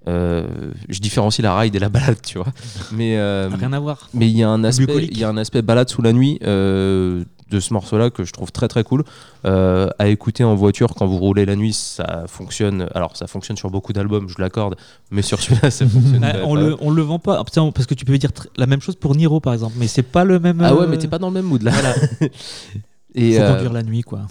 Euh, 0.08 0.46
je 0.88 0.98
différencie 0.98 1.42
la 1.44 1.56
ride 1.56 1.74
et 1.76 1.78
la 1.78 1.88
balade, 1.88 2.16
tu 2.26 2.38
vois. 2.38 2.48
Mais 2.92 3.16
euh, 3.18 3.48
Rien 3.56 3.72
à 3.72 3.78
voir. 3.80 4.08
mais 4.14 4.28
il 4.28 4.36
y 4.36 4.42
a 4.42 4.48
un 4.48 4.64
aspect, 4.64 5.04
il 5.10 5.16
y 5.18 5.22
a 5.24 5.28
un 5.28 5.36
aspect 5.36 5.62
balade 5.62 5.88
sous 5.88 6.02
la 6.02 6.12
nuit 6.12 6.38
euh, 6.42 7.24
de 7.50 7.60
ce 7.60 7.72
morceau-là 7.72 8.10
que 8.10 8.24
je 8.24 8.32
trouve 8.32 8.50
très 8.50 8.66
très 8.66 8.82
cool 8.82 9.04
Euh, 9.44 9.88
à 9.98 10.06
écouter 10.08 10.42
en 10.44 10.54
voiture 10.54 10.94
quand 10.96 11.06
vous 11.06 11.18
roulez 11.18 11.44
la 11.44 11.54
nuit. 11.56 11.72
Ça 11.72 12.24
fonctionne. 12.26 12.88
Alors 12.94 13.16
ça 13.16 13.26
fonctionne 13.26 13.56
sur 13.56 13.70
beaucoup 13.70 13.92
d'albums, 13.92 14.28
je 14.28 14.40
l'accorde, 14.40 14.76
mais 15.10 15.22
sur 15.22 15.40
celui-là, 15.40 15.70
ça 15.70 15.86
fonctionne. 15.88 16.20
Pas- 16.20 16.44
on, 16.44 16.54
le, 16.56 16.76
on 16.80 16.90
le 16.90 17.02
vend 17.02 17.18
pas. 17.18 17.38
Ah, 17.40 17.44
parce 17.74 17.86
que 17.86 17.94
tu 17.94 18.04
peux 18.04 18.16
dire 18.18 18.30
la 18.56 18.66
même 18.66 18.80
chose 18.80 18.96
pour 18.96 19.14
Niro 19.14 19.38
par 19.40 19.52
exemple, 19.52 19.74
mais 19.78 19.86
c'est 19.88 20.02
pas 20.02 20.24
le 20.24 20.38
même. 20.40 20.60
Ah 20.62 20.74
ouais, 20.74 20.82
euh, 20.84 20.86
mais 20.88 20.98
t'es 20.98 21.08
pas 21.08 21.18
dans 21.18 21.28
le 21.28 21.34
même 21.34 21.44
mood 21.46 21.62
là. 21.62 21.70
Voilà. 21.72 21.94
et, 23.14 23.34
Faut 23.36 23.40
euh, 23.42 23.52
conduire 23.54 23.72
la 23.72 23.82
nuit 23.82 24.02
quoi. 24.02 24.22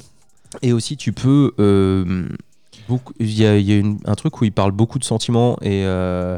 Et 0.62 0.73
aussi, 0.73 0.97
tu 0.97 1.13
peux. 1.13 1.53
Il 3.19 3.31
y 3.31 3.45
a, 3.45 3.57
il 3.57 3.65
y 3.69 3.71
a 3.73 3.77
une- 3.77 3.99
un 4.05 4.15
truc 4.15 4.41
où 4.41 4.45
il 4.45 4.51
parle 4.51 4.71
beaucoup 4.71 4.99
de 4.99 5.03
sentiments 5.03 5.57
et, 5.62 5.84
euh, 5.86 6.38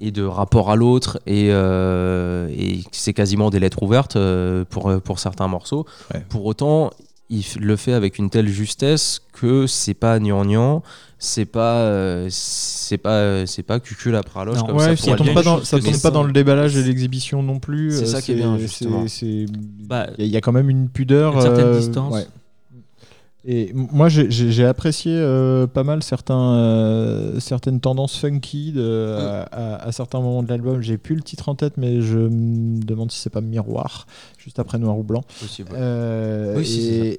et 0.00 0.10
de 0.10 0.22
rapport 0.24 0.70
à 0.70 0.76
l'autre. 0.76 1.20
Et, 1.26 1.48
euh, 1.50 2.48
et 2.50 2.80
c'est 2.92 3.12
quasiment 3.12 3.50
des 3.50 3.60
lettres 3.60 3.82
ouvertes 3.82 4.16
euh, 4.16 4.64
pour, 4.68 5.00
pour 5.02 5.18
certains 5.18 5.48
morceaux. 5.48 5.86
Ouais. 6.14 6.24
Pour 6.28 6.44
autant, 6.46 6.90
il 7.30 7.44
le 7.60 7.76
fait 7.76 7.92
avec 7.92 8.18
une 8.18 8.30
telle 8.30 8.48
justesse 8.48 9.20
que 9.32 9.66
c'est 9.66 9.94
pas 9.94 10.18
gnangnan, 10.18 10.82
c'est 11.18 11.44
pas. 11.44 11.74
euh, 11.80 12.26
c'est 12.30 12.96
pas, 12.98 13.44
c'est 13.46 13.62
pas 13.62 13.80
cucul 13.80 14.14
à 14.16 14.22
praloche 14.22 14.56
Non. 14.58 14.66
comme 14.66 14.76
ouais, 14.76 14.96
ça. 14.96 15.10
ça 15.10 15.16
tombe 15.16 15.34
pas 15.34 15.42
dans, 15.42 15.62
ça 15.62 15.78
tombe 15.78 16.00
pas 16.00 16.22
le 16.22 16.32
déballage 16.32 16.76
et 16.76 16.82
l'exhibition 16.82 17.42
non 17.42 17.58
plus. 17.58 17.90
C'est 17.92 18.02
euh, 18.04 18.06
ça 18.06 18.22
qui 18.22 18.32
est 18.32 18.36
bien, 18.36 18.56
justement. 18.58 19.04
Bah, 19.84 20.06
Il 20.16 20.22
y, 20.22 20.24
a- 20.24 20.26
il 20.26 20.32
y 20.32 20.36
a 20.36 20.40
quand 20.40 20.52
même 20.52 20.70
une 20.70 20.88
pudeur. 20.88 21.34
Une 21.34 21.42
certaine 21.42 21.66
euh, 21.66 21.78
distance. 21.78 22.14
ouais. 22.14 22.26
Et 23.44 23.72
moi, 23.72 24.08
j'ai- 24.08 24.64
apprécié 24.66 25.12
euh, 25.14 25.66
pas 25.68 25.84
mal 25.84 26.02
certains, 26.02 26.54
euh, 26.56 27.38
certaines 27.40 27.78
tendances 27.80 28.16
funky 28.18 28.72
de- 28.72 29.16
à, 29.16 29.42
à- 29.42 29.86
à 29.86 29.92
certains 29.92 30.20
moments 30.20 30.42
de 30.42 30.48
l'album. 30.48 30.82
J'ai 30.82 30.98
plus 30.98 31.14
le 31.14 31.22
titre 31.22 31.48
en 31.48 31.54
tête, 31.54 31.74
mais 31.76 32.00
je 32.02 32.18
me 32.18 32.82
demande 32.82 33.12
si 33.12 33.20
c'est 33.20 33.30
pas 33.30 33.40
Miroir, 33.40 34.06
juste 34.38 34.58
après 34.58 34.78
Noir 34.78 34.98
ou 34.98 35.04
Blanc. 35.04 35.22
Possible. 35.40 35.70
Euh, 35.74 36.56
Oui, 36.58 36.66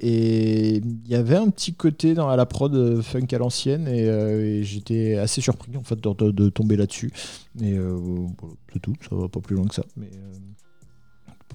et 0.02 0.76
il 0.78 1.08
y 1.10 1.16
avait 1.16 1.38
un 1.38 1.50
petit 1.50 1.74
côté 1.74 2.14
dans 2.14 2.28
à 2.30 2.36
la 2.36 2.46
prod 2.46 3.02
funk 3.02 3.28
à 3.32 3.38
l'ancienne 3.38 3.88
et, 3.88 4.04
et 4.04 4.64
j'étais 4.64 5.16
assez 5.18 5.40
surpris 5.42 5.76
en 5.78 5.84
fait 5.84 6.00
de, 6.00 6.14
de- 6.26 6.32
de 6.32 6.50
tomber 6.50 6.76
là-dessus. 6.76 7.12
Et 7.64 7.78
c'est 8.74 8.80
tout, 8.80 8.94
ça 9.10 9.16
va 9.16 9.30
pas 9.30 9.40
plus 9.40 9.56
loin 9.56 9.66
que 9.68 9.76
ça. 9.76 9.84
Mais 9.98 10.10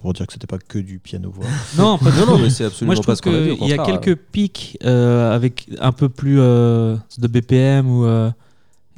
pour 0.01 0.13
dire 0.13 0.27
que 0.27 0.33
c'était 0.33 0.47
pas 0.47 0.59
que 0.59 0.79
du 0.79 0.99
piano 0.99 1.31
voix. 1.31 1.47
Non, 1.79 1.99
pas 1.99 2.11
Non, 2.27 2.39
mais 2.39 2.51
c'est 2.51 2.65
absolument 2.67 2.95
Moi, 2.95 3.03
je 3.03 3.07
pas 3.07 3.15
trouve 3.17 3.17
ce 3.17 3.23
qu'on 3.23 3.51
a 3.51 3.53
au 3.53 3.57
qu'il 3.57 3.69
y 3.69 3.73
a 3.73 3.85
quelques 3.85 4.17
pics 4.17 4.79
euh, 4.85 5.35
avec 5.35 5.69
un 5.81 5.93
peu 5.93 6.09
plus 6.09 6.39
euh, 6.41 6.97
de 7.19 7.27
BPM 7.29 7.89
ou. 7.91 8.05
euh, 8.05 8.31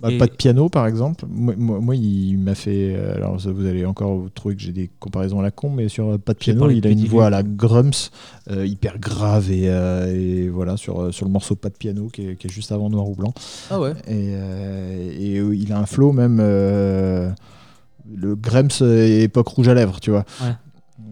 Bah, 0.03 0.11
Et- 0.13 0.19
Pas 0.19 0.27
de 0.27 0.33
piano, 0.33 0.69
par 0.69 0.87
exemple. 0.87 1.25
Moi, 1.27 1.55
moi- 1.57 1.81
moi, 1.81 1.97
il 1.97 2.37
m'a 2.39 2.55
fait. 2.55 2.95
Alors, 3.15 3.41
ça, 3.41 3.51
vous 3.51 3.65
allez 3.65 3.87
encore 3.87 4.27
trouver 4.35 4.55
que 4.55 4.61
j'ai 4.61 4.73
des 4.73 4.91
comparaisons 5.01 5.41
à 5.41 5.43
la 5.43 5.51
con, 5.51 5.71
mais 5.71 5.89
sur 5.89 6.19
pas 6.19 6.35
de 6.35 6.39
piano, 6.39 6.69
il 6.71 6.87
a 6.87 6.91
une 6.91 7.07
voix 7.07 7.27
à 7.29 7.31
la 7.31 7.43
Grumps, 7.43 8.11
euh, 8.51 8.67
hyper 8.67 8.99
grave, 8.99 9.51
et, 9.51 9.71
euh, 9.71 10.15
et 10.15 10.49
voilà, 10.51 10.77
sur, 10.77 11.15
sur 11.15 11.25
le 11.25 11.33
morceau 11.33 11.55
pas 11.57 11.71
de 11.71 11.77
piano 11.79 12.09
qui 12.13 12.29
est, 12.29 12.37
qui 12.37 12.47
est 12.47 12.51
juste 12.53 12.73
avant 12.73 12.91
Noir 12.91 13.09
ou 13.09 13.15
Blanc. 13.15 13.33
Ah 13.71 13.81
ouais. 13.81 13.93
Et, 14.07 14.35
euh, 14.37 15.13
et, 15.19 15.39
euh, 15.39 15.57
il 15.57 15.73
a 15.73 15.79
un 15.79 15.87
flow 15.87 16.13
même. 16.13 16.39
euh, 16.43 17.31
le 18.15 18.37
Grumps 18.37 18.83
euh, 18.83 19.23
époque 19.23 19.49
rouge 19.49 19.69
à 19.69 19.75
lèvres, 19.75 19.99
tu 19.99 20.11
vois. 20.11 20.25
Ouais. 20.43 20.53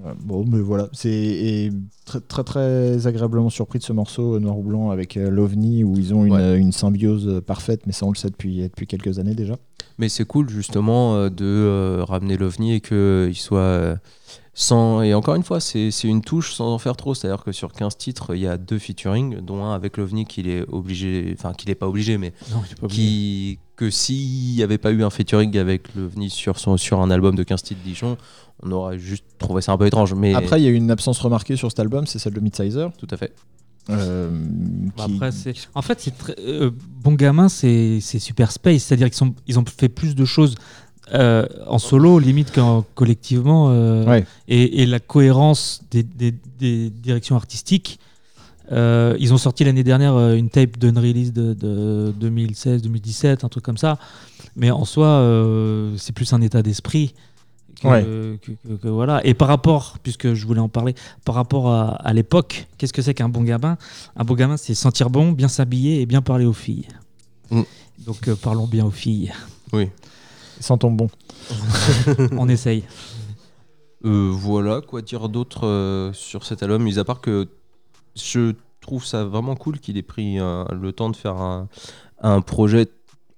Ouais, 0.05 0.13
Bon, 0.23 0.45
mais 0.47 0.61
voilà, 0.61 0.89
c'est 0.93 1.73
très, 2.05 2.21
très 2.21 2.45
très 2.45 3.07
agréablement 3.07 3.49
surpris 3.51 3.79
de 3.79 3.85
ce 3.85 3.93
morceau 3.93 4.35
euh, 4.35 4.39
noir 4.41 4.59
ou 4.59 4.63
blanc 4.63 4.91
avec 4.91 5.17
euh, 5.17 5.31
l'OVNI 5.31 5.83
où 5.85 5.97
ils 5.97 6.13
ont 6.15 6.25
une, 6.27 6.33
Ouais. 6.35 6.41
euh, 6.41 6.59
une 6.59 6.73
symbiose 6.73 7.27
euh, 7.29 7.41
parfaite, 7.41 7.83
mais 7.87 7.93
ça 7.93 8.05
on 8.07 8.11
le 8.11 8.17
sait 8.17 8.29
depuis, 8.29 8.63
depuis 8.63 8.87
quelques 8.87 9.19
années 9.19 9.35
déjà. 9.35 9.57
Mais 9.99 10.09
c'est 10.09 10.25
cool 10.25 10.49
justement 10.51 11.15
euh, 11.17 11.31
de 11.31 11.45
euh, 11.45 12.05
ramener 12.05 12.37
l'OVNI 12.37 12.75
et 12.75 12.81
qu'il 12.81 13.35
soit 13.37 13.59
euh, 13.61 13.97
sans. 14.55 15.03
Et 15.03 15.15
encore 15.15 15.35
une 15.35 15.43
fois, 15.43 15.61
c'est 15.61 15.91
c'est 15.91 16.09
une 16.09 16.23
touche 16.23 16.55
sans 16.55 16.73
en 16.73 16.79
faire 16.79 16.97
trop. 16.97 17.15
C'est-à-dire 17.15 17.43
que 17.45 17.53
sur 17.53 17.73
15 17.73 17.97
titres, 17.97 18.35
il 18.35 18.41
y 18.43 18.47
a 18.47 18.57
deux 18.57 18.79
featuring, 18.79 19.41
dont 19.41 19.65
un 19.65 19.75
avec 19.75 19.97
l'OVNI 19.97 20.25
qu'il 20.25 20.49
est 20.49 20.65
obligé. 20.71 21.35
Enfin, 21.39 21.53
qu'il 21.53 21.69
n'est 21.69 21.75
pas 21.75 21.89
obligé, 21.89 22.19
mais 22.19 22.33
Non, 22.53 22.63
il 22.67 22.73
est 22.73 22.75
pas 22.81 22.87
obligé. 22.87 23.03
qui, 23.03 23.59
que 23.77 23.91
s'il 23.91 24.55
n'y 24.55 24.63
avait 24.63 24.79
pas 24.79 24.93
eu 24.93 25.03
un 25.03 25.11
featuring 25.11 25.57
avec 25.59 25.95
l'OVNI 25.95 26.31
sur, 26.31 26.59
son, 26.59 26.77
sur 26.77 27.01
un 27.01 27.11
album 27.11 27.35
de 27.35 27.43
15 27.43 27.63
titres 27.63 27.81
Dijon, 27.85 28.17
on 28.63 28.71
aurait 28.71 28.99
juste 28.99 29.25
trouvé 29.39 29.63
ça 29.63 29.73
un 29.73 29.77
peu 29.77 29.87
étrange. 29.87 30.15
Mais 30.15 30.33
Après, 30.35 30.61
il 30.61 30.65
y 30.65 30.69
a 30.69 30.71
eu 30.71 30.75
une 30.75 30.91
absence 30.93 31.19
remarquée 31.19 31.57
sur 31.57 31.71
cet 31.71 31.81
album, 31.81 32.07
c'est 32.07 32.19
celle 32.21 32.35
de 32.35 32.41
Midsizer. 32.41 32.93
tout 32.97 33.09
à 33.11 33.17
fait. 33.17 33.33
euh, 33.91 34.31
Bah, 34.97 35.07
qui- 35.07 35.15
Après, 35.15 35.33
c'est... 35.33 35.55
En 35.75 35.83
fait, 35.83 36.01
c'est 36.01 36.17
très... 36.17 36.35
euh, 36.39 36.71
Bon 37.03 37.13
Gamin, 37.15 37.49
c'est... 37.49 37.99
c'est 38.01 38.21
super 38.21 38.53
space. 38.53 38.85
C'est-à-dire 38.85 39.09
qu'ils 39.09 39.17
sont... 39.17 39.35
ils 39.49 39.59
ont 39.59 39.65
fait 39.67 39.89
plus 39.89 40.15
de 40.15 40.25
choses 40.25 40.55
euh, 41.13 41.47
en 41.67 41.79
solo, 41.79 42.19
limite, 42.19 42.51
qu'en 42.53 42.85
collectivement. 42.95 43.69
euh, 43.71 44.05
Ouais. 44.07 44.25
et, 44.49 44.83
et 44.83 44.87
la 44.87 45.01
cohérence 45.01 45.83
des, 45.91 46.03
des- 46.03 46.35
des 46.59 46.91
directions 46.91 47.37
artistiques. 47.37 47.99
euh, 48.73 49.15
ils 49.19 49.35
ont 49.35 49.39
sorti 49.39 49.63
l'année 49.65 49.85
dernière 49.85 50.17
une 50.33 50.49
tape 50.49 50.79
d'unrelease 50.79 51.33
de, 51.35 51.53
de 51.53 52.15
2016-2017, 52.21 53.45
un 53.45 53.49
truc 53.49 53.63
comme 53.65 53.77
ça. 53.77 53.99
Mais 54.57 54.71
en 54.71 54.85
soi, 54.85 55.23
c'est 55.99 56.15
plus 56.15 56.33
un 56.33 56.41
état 56.41 56.63
d'esprit. 56.63 57.15
Que, 57.83 57.89
Ouais. 57.89 58.03
que- 58.05 58.53
que- 58.53 58.75
que 58.83 58.89
voilà. 58.89 59.21
Et 59.27 59.35
par 59.35 59.49
rapport, 59.49 59.99
puisque 60.03 60.33
je 60.33 60.47
voulais 60.47 60.61
en 60.61 60.69
parler, 60.69 60.95
par 61.25 61.35
rapport 61.35 61.69
à, 61.71 61.89
à 61.97 62.13
l'époque, 62.13 62.67
qu'est-ce 62.79 62.93
que 62.93 63.03
c'est 63.03 63.15
qu'un 63.15 63.29
bon 63.29 63.43
gamin? 63.43 63.77
Un 64.17 64.25
bon 64.25 64.35
gamin, 64.35 64.57
c'est 64.57 64.75
sentir 64.75 65.11
bon, 65.11 65.33
bien 65.33 65.49
s'habiller 65.49 66.01
et 66.01 66.07
bien 66.07 66.23
parler 66.23 66.47
aux 66.47 66.53
filles. 66.55 66.87
Mm. 67.51 67.63
Donc 68.07 68.31
parlons 68.37 68.67
bien 68.69 68.87
aux 68.87 68.91
filles. 68.93 69.33
Oui. 69.73 69.89
Sentons 70.61 70.91
bon. 70.91 71.09
On 72.33 72.49
essaye. 72.49 72.85
Euh, 74.05 74.31
voilà, 74.33 74.81
quoi 74.81 75.03
dire 75.03 75.29
d'autre 75.29 75.67
euh, 75.67 76.13
sur 76.13 76.45
cet 76.45 76.63
album, 76.63 76.83
mis 76.83 76.99
à 76.99 77.05
part 77.05 77.21
que 77.21 77.49
je 78.17 78.53
trouve 78.81 79.05
ça 79.05 79.25
vraiment 79.25 79.57
cool 79.57 79.79
qu'il 79.79 79.97
ait 79.97 80.03
pris 80.03 80.39
euh, 80.39 80.65
le 80.73 80.93
temps 80.93 81.09
de 81.09 81.17
faire 81.17 81.37
un, 81.37 81.69
un 82.21 82.41
projet 82.43 82.89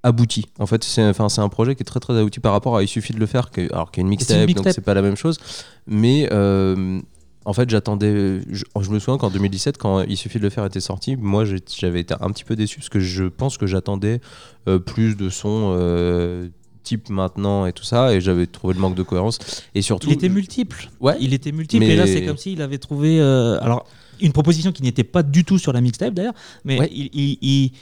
abouti. 0.03 0.47
En 0.59 0.67
fait, 0.67 0.83
c'est 0.85 1.05
enfin, 1.09 1.29
c'est 1.29 1.41
un 1.41 1.49
projet 1.49 1.75
qui 1.77 1.83
est 1.83 1.87
très 1.87 2.01
très 2.01 2.19
abouti 2.19 2.41
par 2.41 2.53
rapport 2.53 2.77
à 2.77 2.83
Il 2.83 2.89
suffit 2.89 3.13
de 3.13 3.21
le 3.21 3.27
faire, 3.27 3.51
que, 3.51 3.73
alors 3.73 3.91
qu'il 3.93 4.03
y 4.03 4.07
a 4.07 4.11
une 4.11 4.19
C'est 4.19 4.35
une 4.35 4.41
mixtape, 4.47 4.65
donc 4.65 4.75
c'est 4.75 4.81
pas 4.85 4.95
la 4.95 5.03
même 5.03 5.17
chose. 5.17 5.39
Mais 5.87 6.29
euh, 6.33 7.01
en 7.45 7.53
fait, 7.53 7.71
j'attendais. 7.71 8.41
Je, 8.51 8.65
je 8.81 8.91
me 8.91 8.99
souviens 8.99 9.19
qu'en 9.19 9.31
2017, 9.31 9.79
quand 9.79 10.03
Il 10.03 10.17
suffit 10.17 10.39
de 10.39 10.43
le 10.45 10.51
faire 10.51 10.65
était 10.65 10.81
sorti, 10.81 11.15
moi 11.17 11.45
j'avais 11.45 12.01
été 12.01 12.15
un 12.21 12.31
petit 12.31 12.45
peu 12.45 12.57
déçu 12.57 12.79
parce 12.79 12.89
que 12.89 12.99
je 13.01 13.25
pense 13.25 13.57
que 13.57 13.67
j'attendais 13.67 14.21
euh, 14.69 14.81
plus 14.81 15.17
de 15.17 15.29
sons. 15.31 15.75
euh, 15.77 16.49
type 16.87 17.11
maintenant 17.11 17.67
et 17.67 17.73
tout 17.73 17.85
ça 17.85 18.15
et 18.15 18.21
j'avais 18.21 18.47
trouvé 18.47 18.73
le 18.75 18.81
manque 18.81 18.95
de 18.95 19.03
cohérence 19.03 19.39
et 19.75 19.83
surtout 19.83 20.09
Il 20.09 20.13
était 20.15 20.29
multiple. 20.29 20.89
ouais 21.01 21.17
Il 21.21 21.35
était 21.35 21.53
multiple. 21.53 21.85
Mais- 21.85 21.93
Et 21.93 21.97
là, 21.97 22.07
c'est 22.07 22.25
comme 22.25 22.37
s'il 22.39 22.63
avait 22.63 22.79
trouvé. 22.79 23.19
euh, 23.21 23.59
alors, 23.61 23.85
une 24.21 24.33
proposition 24.33 24.73
qui 24.73 24.83
n'était 24.83 25.05
pas 25.05 25.23
du 25.23 25.45
tout 25.45 25.59
sur 25.59 25.73
la 25.73 25.81
mixtape 25.81 26.15
d'ailleurs, 26.15 26.35
mais 26.65 26.79
Ouais. 26.81 26.89
il, 26.93 27.11
il, 27.13 27.39
il- 27.43 27.73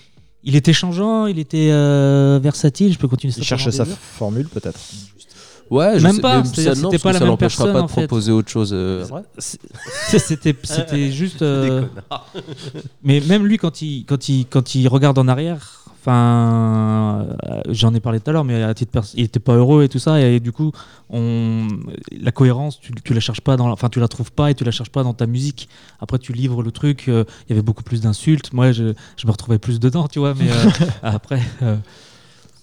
il 0.46 0.56
était 0.56 0.72
changeant, 0.72 1.26
il 1.26 1.38
était 1.38 1.68
euh, 1.70 2.38
versatile. 2.42 2.92
Je 2.92 2.98
peux 2.98 3.08
continuer 3.08 3.32
ça. 3.32 3.40
Il 3.40 3.44
cherchait 3.44 3.70
sa 3.70 3.84
formule 3.86 4.48
peut-être. 4.48 4.78
Ouais, 5.70 5.98
je 5.98 6.02
Même 6.02 6.16
sais- 6.16 6.20
pas, 6.20 6.44
ça, 6.44 6.74
non, 6.74 6.74
c'était 6.74 6.82
parce 6.82 7.02
pas 7.02 7.08
que 7.08 7.14
la 7.14 7.18
ça 7.20 7.24
même 7.26 7.36
personne, 7.38 7.72
pas 7.72 7.80
en 7.80 7.86
de 7.86 7.90
fait. 7.90 8.06
proposer 8.06 8.32
autre 8.32 8.50
chose. 8.50 8.70
euh, 8.74 9.04
C'était, 9.38 10.54
c'était 10.62 11.10
juste. 11.20 11.40
euh, 11.40 11.84
mais 13.02 13.20
même 13.20 13.46
lui, 13.46 13.56
quand 13.56 13.80
il, 13.80 14.04
quand 14.04 14.28
il, 14.28 14.44
quand 14.46 14.74
il 14.74 14.86
regarde 14.88 15.16
en 15.18 15.26
arrière, 15.28 15.84
enfin, 16.00 16.93
j'en 17.68 17.94
ai 17.94 18.00
parlé 18.00 18.20
tout 18.20 18.30
à 18.30 18.32
l'heure, 18.32 18.44
mais 18.44 18.62
à 18.62 18.72
titre 18.74 18.92
perso- 18.92 19.14
il 19.16 19.24
était 19.24 19.40
pas 19.40 19.54
heureux 19.54 19.82
et 19.84 19.88
tout 19.88 19.98
ça, 19.98 20.20
et, 20.20 20.40
du 20.40 20.52
coup, 20.52 20.72
on, 21.10 21.66
la 22.12 22.32
cohérence, 22.32 22.80
tu, 22.80 22.92
tu 23.04 23.14
la 23.14 23.20
cherches 23.20 23.40
pas 23.40 23.56
dans, 23.56 23.70
enfin, 23.70 23.88
tu 23.88 24.00
la 24.00 24.08
trouves 24.08 24.32
pas 24.32 24.50
et 24.50 24.54
tu 24.54 24.64
la 24.64 24.70
cherches 24.70 24.90
pas 24.90 25.02
dans 25.02 25.14
ta 25.14 25.26
musique. 25.26 25.68
Après, 26.00 26.18
tu 26.18 26.32
livres 26.32 26.62
le 26.62 26.70
truc. 26.70 27.08
euh, 27.08 27.24
Il 27.46 27.50
y 27.50 27.52
avait 27.52 27.62
beaucoup 27.62 27.82
plus 27.82 28.00
d'insultes. 28.00 28.52
Moi, 28.52 28.72
je, 28.72 28.92
je 29.16 29.26
me 29.26 29.32
retrouvais 29.32 29.58
plus 29.58 29.80
dedans, 29.80 30.08
tu 30.08 30.18
vois. 30.18 30.34
Mais 30.34 30.50
euh, 30.50 30.70
après, 31.02 31.40
euh, 31.62 31.76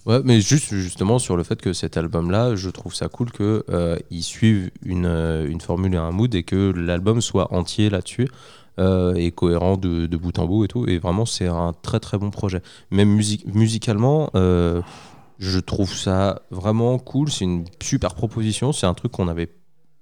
Ouais, 0.07 0.19
mais 0.23 0.41
juste 0.41 0.73
justement 0.73 1.19
sur 1.19 1.37
le 1.37 1.43
fait 1.43 1.61
que 1.61 1.73
cet 1.73 1.95
album-là, 1.95 2.55
je 2.55 2.71
trouve 2.71 2.95
ça 2.95 3.07
cool 3.07 3.31
que 3.31 3.63
euh, 3.69 3.97
ils 4.09 4.23
suivent 4.23 4.71
une, 4.83 5.05
une 5.05 5.61
formule 5.61 5.93
et 5.93 5.97
un 5.97 6.09
mood 6.09 6.33
et 6.33 6.41
que 6.41 6.73
l'album 6.75 7.21
soit 7.21 7.53
entier 7.53 7.91
là-dessus 7.91 8.27
euh, 8.79 9.13
et 9.15 9.31
cohérent 9.31 9.77
de, 9.77 10.05
de 10.07 10.17
bout 10.17 10.37
en 10.39 10.45
bout 10.45 10.65
et 10.65 10.67
tout. 10.67 10.85
Et 10.87 10.97
vraiment, 10.97 11.25
c'est 11.25 11.47
un 11.47 11.73
très 11.81 11.99
très 11.99 12.17
bon 12.17 12.29
projet. 12.29 12.61
Même 12.89 13.09
musique 13.09 13.45
musicalement, 13.53 14.29
euh, 14.35 14.81
je 15.39 15.59
trouve 15.59 15.93
ça 15.93 16.41
vraiment 16.51 16.97
cool. 16.99 17.29
C'est 17.31 17.45
une 17.45 17.65
super 17.81 18.13
proposition. 18.15 18.71
C'est 18.71 18.85
un 18.85 18.93
truc 18.93 19.11
qu'on 19.11 19.27
avait, 19.27 19.49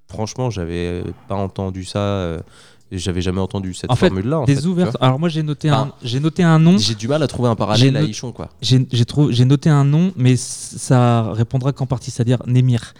franchement, 0.08 0.50
j'avais 0.50 1.04
pas 1.28 1.36
entendu 1.36 1.84
ça. 1.86 2.00
euh, 2.00 2.40
j'avais 2.92 3.22
jamais 3.22 3.40
entendu 3.40 3.76
cette 3.76 3.92
En 3.92 3.96
formule-là. 3.96 4.46
des 4.48 4.56
fait, 4.56 4.66
ouvertes. 4.66 4.98
Alors 5.00 5.20
moi, 5.20 5.30
j'ai 5.30 5.44
noté 5.44 5.70
un, 5.70 5.92
j'ai 6.04 6.20
noté 6.20 6.42
un 6.42 6.58
nom. 6.58 6.78
J'ai 6.80 6.96
du 6.96 7.08
mal 7.08 7.22
à 7.22 7.28
trouver 7.28 7.48
un 7.50 7.56
parallèle 7.56 7.96
à 7.96 8.02
Ichon, 8.02 8.32
quoi. 8.32 8.50
J'ai 8.64 8.88
j'ai 8.92 9.46
noté 9.46 9.70
un 9.70 9.86
nom, 9.86 10.12
mais 10.16 10.36
ça 10.38 11.32
répondra 11.34 11.72
qu'en 11.72 11.86
partie, 11.86 12.10
c'est-à-dire 12.10 12.40
Némir. 12.48 12.94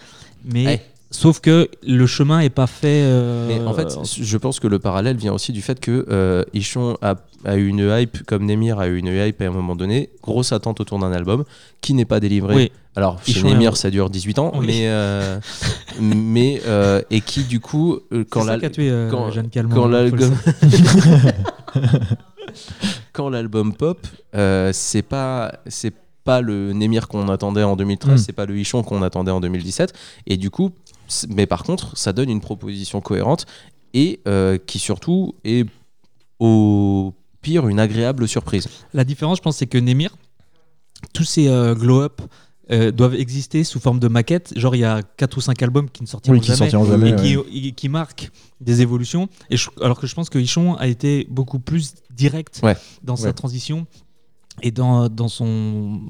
Mais 0.44 0.64
Ouais. 0.64 0.89
Sauf 1.10 1.40
que 1.40 1.68
le 1.86 2.06
chemin 2.06 2.40
est 2.40 2.50
pas 2.50 2.66
fait. 2.66 3.02
euh, 3.04 3.46
Mais 3.48 3.60
en 3.66 3.74
fait, 3.74 3.88
je 4.04 4.36
pense 4.36 4.60
que 4.60 4.68
le 4.68 4.78
parallèle 4.78 5.16
vient 5.16 5.32
aussi 5.32 5.52
du 5.52 5.60
fait 5.62 5.80
que 5.80 6.06
euh, 6.10 6.44
Ichon 6.54 6.96
a, 7.02 7.14
a 7.44 7.56
eu 7.56 7.66
une 7.66 7.80
hype, 7.90 8.24
comme 8.26 8.44
Nemir 8.46 8.78
a 8.78 8.86
eu 8.88 8.96
une 8.96 9.08
hype 9.08 9.40
à 9.42 9.46
un 9.46 9.50
moment 9.50 9.74
donné, 9.76 10.10
grosse 10.22 10.52
attente 10.52 10.80
autour 10.80 10.98
d'un 10.98 11.12
album 11.12 11.44
qui 11.80 11.94
n'est 11.94 12.04
pas 12.04 12.20
délivré. 12.20 12.54
oui, 12.54 12.72
Alors, 12.96 13.18
chez 13.24 13.32
Ichon 13.32 13.48
Nemir, 13.50 13.76
ça 13.76 13.90
dure 13.90 14.08
18 14.10 14.38
ans, 14.38 14.52
Oui. 14.56 14.66
mais, 14.66 14.82
euh, 14.86 15.38
mais 16.00 16.62
euh, 16.66 17.02
et 17.10 17.20
qui, 17.20 17.42
du 17.44 17.58
coup, 17.60 17.98
quand 18.30 18.44
le 18.44 18.50
l'album 19.90 20.34
quand 23.12 23.28
l'album 23.28 23.74
pop, 23.74 24.06
c'est 24.72 25.02
pas 25.02 25.52
c'est 25.66 25.92
pas 26.24 26.40
le 26.42 26.72
Nemir 26.72 27.08
qu'on 27.08 27.28
attendait 27.28 27.62
en 27.62 27.76
2013, 27.76 28.12
Mm. 28.14 28.18
c'est 28.18 28.32
pas 28.32 28.44
le 28.46 28.56
Ichon 28.58 28.82
qu'on 28.82 29.02
attendait 29.02 29.30
en 29.30 29.40
2017, 29.40 29.92
et 30.26 30.36
du 30.36 30.50
coup, 30.50 30.70
mais 31.28 31.46
par 31.46 31.62
contre, 31.64 31.96
ça 31.96 32.12
donne 32.12 32.30
une 32.30 32.40
proposition 32.40 33.00
cohérente 33.00 33.46
et 33.94 34.20
euh, 34.28 34.58
qui 34.58 34.78
surtout 34.78 35.34
est 35.44 35.66
au 36.38 37.14
pire 37.42 37.68
une 37.68 37.80
agréable 37.80 38.28
surprise. 38.28 38.68
La 38.94 39.04
différence, 39.04 39.38
je 39.38 39.42
pense, 39.42 39.56
c'est 39.56 39.66
que 39.66 39.78
Némir, 39.78 40.14
tous 41.14 41.24
ces 41.24 41.48
euh, 41.48 41.74
glow-up 41.74 42.20
euh, 42.70 42.90
doivent 42.92 43.14
exister 43.14 43.64
sous 43.64 43.80
forme 43.80 43.98
de 43.98 44.08
maquette. 44.08 44.52
Genre, 44.56 44.76
il 44.76 44.80
y 44.80 44.84
a 44.84 45.02
4 45.02 45.36
ou 45.36 45.40
5 45.40 45.60
albums 45.62 45.90
qui 45.90 46.02
ne 46.02 46.06
sortiront 46.08 46.34
Oui, 46.34 46.40
qui 46.40 46.48
jamais. 46.48 46.70
sortiront 46.70 46.84
jamais, 46.84 47.10
et 47.10 47.36
ouais. 47.36 47.44
qui, 47.50 47.66
et 47.68 47.72
qui 47.72 47.88
marquent 47.88 48.30
des 48.60 48.80
évolutions. 48.82 49.28
Et 49.50 49.56
je- 49.56 49.70
alors 49.82 49.98
que 49.98 50.06
je 50.06 50.14
pense 50.14 50.30
que 50.30 50.38
Ichon 50.38 50.74
a 50.76 50.86
été 50.86 51.26
beaucoup 51.30 51.58
plus 51.58 51.94
direct 52.14 52.60
Ouais. 52.62 52.76
dans 53.02 53.16
sa 53.16 53.28
Ouais. 53.28 53.32
transition 53.32 53.86
et 54.62 54.70
dans, 54.70 55.08
dans 55.08 55.28
son. 55.28 56.00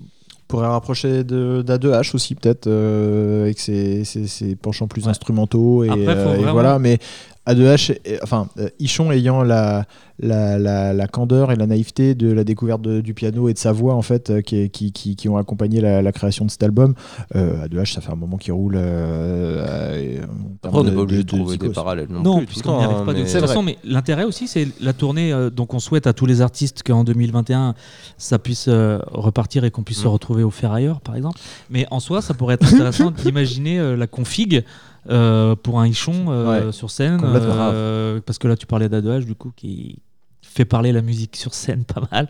On 0.50 0.56
pourrait 0.56 0.66
rapprocher 0.66 1.22
de 1.22 1.62
d'A2H 1.64 2.12
aussi 2.16 2.34
peut-être 2.34 2.66
euh, 2.66 3.44
avec 3.44 3.60
ses, 3.60 4.04
ses- 4.04 4.26
ses 4.26 4.56
penchants 4.56 4.88
plus 4.88 5.04
Ouais. 5.04 5.10
instrumentaux 5.10 5.84
et, 5.84 5.88
Après, 5.90 6.08
euh, 6.08 6.38
et 6.40 6.42
voilà 6.50 6.80
mais 6.80 6.98
A2H 7.46 7.98
est- 8.04 8.22
enfin 8.22 8.48
euh, 8.58 8.68
Ichon 8.78 9.10
ayant 9.12 9.42
la, 9.42 9.86
la, 10.18 10.58
la, 10.58 10.92
la 10.92 11.06
candeur 11.08 11.50
et 11.50 11.56
la 11.56 11.66
naïveté 11.66 12.14
de 12.14 12.30
la 12.30 12.44
découverte 12.44 12.82
de- 12.82 13.00
du 13.00 13.14
piano 13.14 13.48
et 13.48 13.54
de 13.54 13.58
sa 13.58 13.72
voix 13.72 13.94
en 13.94 14.02
fait 14.02 14.28
euh, 14.30 14.40
qui, 14.42 14.68
qui, 14.70 14.92
qui, 14.92 15.16
qui 15.16 15.28
ont 15.28 15.38
accompagné 15.38 15.80
la, 15.80 16.02
la 16.02 16.12
création 16.12 16.44
de 16.44 16.50
cet 16.50 16.62
album 16.62 16.94
euh, 17.34 17.66
A2H 17.66 17.94
ça 17.94 18.00
fait 18.02 18.12
un 18.12 18.16
moment 18.16 18.36
qu'il 18.36 18.52
roule 18.52 18.74
euh, 18.76 19.64
euh, 19.66 20.24
Après, 20.62 20.78
on 20.78 20.84
n'est 20.84 20.90
pas 20.92 21.00
obligé 21.00 21.22
de, 21.24 21.30
de 21.32 21.36
trouver 21.36 21.56
des 21.56 21.70
parallèles 21.70 22.08
non, 22.10 22.22
Non, 22.22 22.44
puisqu'on 22.44 22.76
n'y 22.78 22.84
arrive 22.84 23.04
pas 23.04 23.12
de 23.12 23.18
mais- 23.18 23.24
toute 23.24 23.28
C'est 23.28 23.40
façon. 23.40 23.62
Mais 23.62 23.78
l'intérêt 23.84 24.24
aussi, 24.24 24.46
c'est 24.46 24.68
la 24.80 24.92
tournée. 24.92 25.32
euh, 25.32 25.48
donc, 25.50 25.72
on 25.74 25.78
souhaite 25.78 26.06
à 26.06 26.12
tous 26.12 26.26
les 26.26 26.42
artistes 26.42 26.82
qu'en 26.86 27.04
2021, 27.04 27.74
ça 28.18 28.38
puisse 28.38 28.66
euh, 28.68 28.98
repartir 29.10 29.64
et 29.64 29.70
qu'on 29.70 29.82
puisse 29.82 29.98
Mm. 30.00 30.02
se 30.02 30.08
retrouver 30.08 30.20
retrouver 30.20 30.42
au 30.44 30.50
ferrailleur, 30.50 31.00
par 31.00 31.16
exemple. 31.16 31.38
Mais 31.70 31.86
en 31.90 31.98
soi, 31.98 32.20
ça 32.20 32.34
pourrait 32.34 32.54
être 32.56 32.74
intéressant 32.74 33.10
d'imaginer 33.24 33.78
euh, 33.80 33.96
la 33.96 34.06
config 34.06 34.64
euh, 35.08 35.56
pour 35.56 35.80
un 35.80 35.86
Ichon 35.86 36.26
euh, 36.28 36.66
Ouais, 36.66 36.72
sur 36.72 36.90
scène. 36.90 37.20
euh, 37.24 38.20
parce 38.24 38.38
que 38.38 38.48
là, 38.48 38.56
tu 38.56 38.66
parlais 38.66 38.88
d'A2H, 38.88 39.24
du 39.24 39.34
coup, 39.34 39.52
qui 39.56 39.98
fait 40.42 40.64
parler 40.64 40.92
la 40.92 41.02
musique 41.02 41.36
sur 41.36 41.54
scène 41.54 41.84
pas 41.84 42.02
mal. 42.12 42.28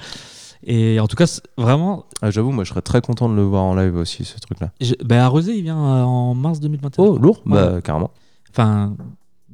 Et 0.62 1.00
en 1.00 1.06
tout 1.08 1.16
cas, 1.16 1.40
vraiment, 1.56 2.04
Ah, 2.20 2.30
J'avoue, 2.30 2.52
moi 2.52 2.64
je 2.64 2.68
serais 2.70 2.82
très 2.82 3.00
content 3.00 3.30
de 3.30 3.34
le 3.34 3.42
voir 3.42 3.62
en 3.62 3.74
live 3.74 3.96
aussi, 3.96 4.24
ce 4.26 4.38
truc-là. 4.38 4.72
je- 4.80 4.92
bah, 5.02 5.24
Arrosé, 5.24 5.56
il 5.56 5.62
vient 5.62 5.78
euh, 5.78 6.02
en 6.02 6.34
mars 6.34 6.60
2021. 6.60 7.02
Oh, 7.02 7.16
lourd 7.16 7.40
Ouais. 7.46 7.52
Bah, 7.54 7.80
carrément. 7.82 8.10
Enfin, 8.50 8.94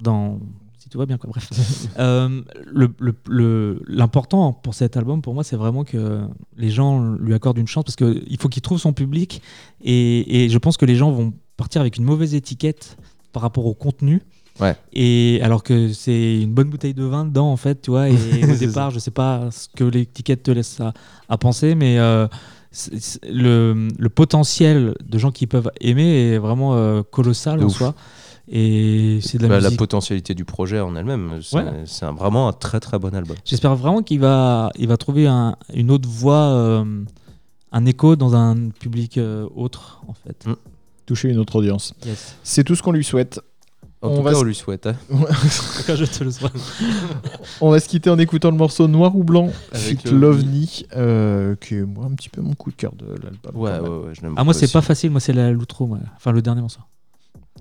dans. 0.02 0.40
Si 0.79 0.88
tout 0.88 0.98
va 0.98 1.07
bien, 1.07 1.16
quoi. 1.16 1.31
Bref. 1.31 1.48
Euh, 1.98 2.42
le- 2.66 2.92
le- 2.98 3.14
le- 3.29 3.83
L'important 3.87 4.52
pour 4.52 4.74
cet 4.74 4.96
album, 4.96 5.22
pour 5.22 5.33
moi, 5.33 5.44
c'est 5.44 5.57
vraiment 5.57 5.85
que 5.85 6.22
les 6.57 6.70
gens 6.70 7.00
lui 7.14 7.35
accordent 7.35 7.59
une 7.59 7.66
chance 7.68 7.85
parce 7.85 7.96
qu'il 7.96 8.37
faut 8.40 8.48
qu'il 8.48 8.62
trouve 8.62 8.79
son 8.79 8.92
public. 8.92 9.40
Et, 9.83 10.44
et 10.44 10.48
je 10.48 10.59
pense 10.59 10.76
que 10.76 10.85
les 10.87 10.96
gens 10.96 11.11
vont 11.12 11.33
partir 11.57 11.81
avec 11.81 11.97
une 11.97 12.05
mauvaise 12.05 12.35
étiquette 12.35 12.97
par 13.33 13.42
rapport 13.42 13.66
au 13.66 13.75
contenu. 13.75 14.23
Ouais. 14.61 14.75
Et 14.95 15.38
alors 15.42 15.62
que 15.62 15.92
c'est 15.92 16.40
une 16.40 16.53
bonne 16.55 16.71
bouteille 16.71 16.95
de 16.95 17.05
vin 17.05 17.27
dedans, 17.27 17.51
en 17.53 17.57
fait, 17.59 17.83
tu 17.83 17.90
vois. 17.90 18.09
Et 18.09 18.14
au 18.51 18.57
départ, 18.57 18.90
je 18.90 18.99
sais 18.99 19.11
pas 19.11 19.51
ce 19.51 19.69
que 19.77 19.85
l'étiquette 19.85 20.42
te 20.45 20.51
laisse 20.51 20.81
à, 20.81 20.95
à 21.29 21.37
penser, 21.37 21.75
mais 21.75 21.99
euh, 21.99 22.27
le, 23.29 23.88
le 23.99 24.09
potentiel 24.09 24.95
de 25.05 25.19
gens 25.19 25.31
qui 25.31 25.47
peuvent 25.47 25.71
aimer 25.81 26.33
est 26.33 26.38
vraiment 26.38 26.75
euh, 26.75 27.03
colossal 27.03 27.59
De 27.59 27.64
en 27.64 27.66
ouf. 27.69 27.77
soi. 27.77 27.95
Et 28.49 29.19
c'est 29.23 29.38
de 29.38 29.42
la 29.42 29.49
Bah, 29.49 29.61
la 29.61 29.71
potentialité 29.73 30.33
du 30.35 30.45
projet 30.45 30.79
en 30.81 30.95
elle-même, 30.95 31.40
c'est 31.42 31.57
Ouais. 31.57 32.12
vraiment 32.16 32.49
un 32.49 32.53
très 32.53 32.79
très 32.79 32.99
bon 32.99 33.12
album. 33.14 33.37
J'espère 33.45 33.75
vraiment 33.75 34.03
qu'il 34.03 34.21
va, 34.21 34.71
il 34.79 34.87
va 34.87 34.97
trouver 34.97 35.27
un- 35.27 35.57
une 35.75 35.90
autre 35.90 36.09
voix, 36.09 36.45
euh, 36.55 36.85
un 37.73 37.87
écho 37.87 38.14
dans 38.14 38.37
un 38.37 38.69
public 38.71 39.19
autre, 39.57 40.01
en 40.07 40.12
fait. 40.14 40.47
Mm. 40.47 40.55
Toucher 41.07 41.29
une 41.29 41.38
autre 41.38 41.57
audience. 41.57 41.95
Yes. 42.05 42.37
C'est 42.42 42.64
tout 42.64 42.75
ce 42.75 42.83
qu'on 42.83 42.92
lui 42.92 43.05
souhaite. 43.05 43.40
En 44.03 44.09
On 44.11 44.16
tout 44.19 44.23
va 44.23 44.31
cas, 44.31 44.37
se- 44.37 44.40
on 44.42 44.45
lui 44.45 44.55
souhaite. 44.55 44.87
hein. 44.87 44.95
je 45.88 46.05
te 46.05 46.23
le 46.25 46.31
souhaite. 46.31 46.53
On 47.62 47.71
va 47.71 47.81
se 47.81 47.88
quitter 47.88 48.11
en 48.11 48.19
écoutant 48.19 48.51
le 48.51 48.57
morceau 48.59 48.87
Noir 48.88 49.16
ou 49.16 49.25
Blanc, 49.25 49.51
Avec 49.73 50.01
Fit 50.03 50.09
Lovni. 50.11 50.21
Lovni, 50.21 50.87
euh, 50.97 51.55
qui 51.57 51.77
est 51.77 51.83
moi 51.83 52.05
un 52.05 52.11
petit 52.14 52.29
peu 52.29 52.42
mon 52.42 52.53
coup 52.55 52.71
de 52.71 52.77
cœur 52.77 52.92
de 52.95 53.07
l'album. 53.07 53.53
Ouais, 53.55 53.79
ouais, 53.79 53.88
ouais, 53.88 54.12
je 54.12 54.21
Ah, 54.37 54.45
moi, 54.45 54.53
c'est 54.53 54.71
pas 54.71 54.83
facile. 54.83 55.11
Moi, 55.11 55.21
c'est 55.21 55.33
la- 55.33 55.51
l'outro. 55.51 55.97
Enfin, 56.16 56.33
le 56.33 56.42
dernier 56.42 56.61
morceau. 56.61 56.81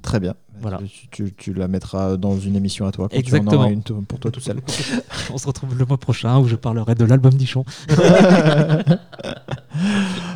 Très 0.01 0.19
bien. 0.19 0.35
Voilà. 0.61 0.79
Tu, 0.79 1.07
tu- 1.09 1.33
tu 1.35 1.53
la 1.53 1.67
mettras 1.69 2.17
dans 2.17 2.37
une 2.37 2.55
émission 2.57 2.85
à 2.85 2.91
toi. 2.91 3.07
Quand 3.07 3.13
Tu 3.15 3.17
en 3.17 3.19
Exactement. 3.21 3.61
auras 3.61 3.69
une 3.71 3.81
pour 3.81 4.19
toi 4.19 4.29
tout 4.29 4.41
seul. 4.41 4.57
On 5.33 5.37
se 5.37 5.47
retrouve 5.47 5.77
le 5.77 5.85
mois 5.85 5.97
prochain 5.97 6.37
où 6.39 6.47
je 6.47 6.55
parlerai 6.55 6.95
de 6.95 7.05
l'album 7.05 7.33
d'Ichon. 7.33 7.63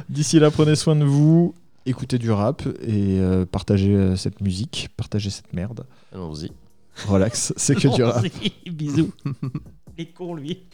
D'ici 0.09 0.39
là, 0.39 0.49
prenez 0.51 0.75
soin 0.75 0.95
de 0.95 1.03
vous, 1.05 1.53
écoutez 1.89 2.19
du 2.19 2.31
rap 2.31 2.61
et 2.81 3.19
euh, 3.19 3.45
partagez 3.45 3.95
euh, 3.95 4.15
cette 4.15 4.41
musique, 4.41 4.89
partagez 4.95 5.29
cette 5.31 5.53
merde. 5.53 5.85
Allons-y. 6.13 6.51
Relax, 7.07 7.53
c'est 7.57 7.75
que 7.75 7.87
du 7.87 8.03
rap. 8.03 8.23
Bisous. 8.69 9.11
Les 9.97 10.05
cons, 10.11 10.35
lui. 10.35 10.67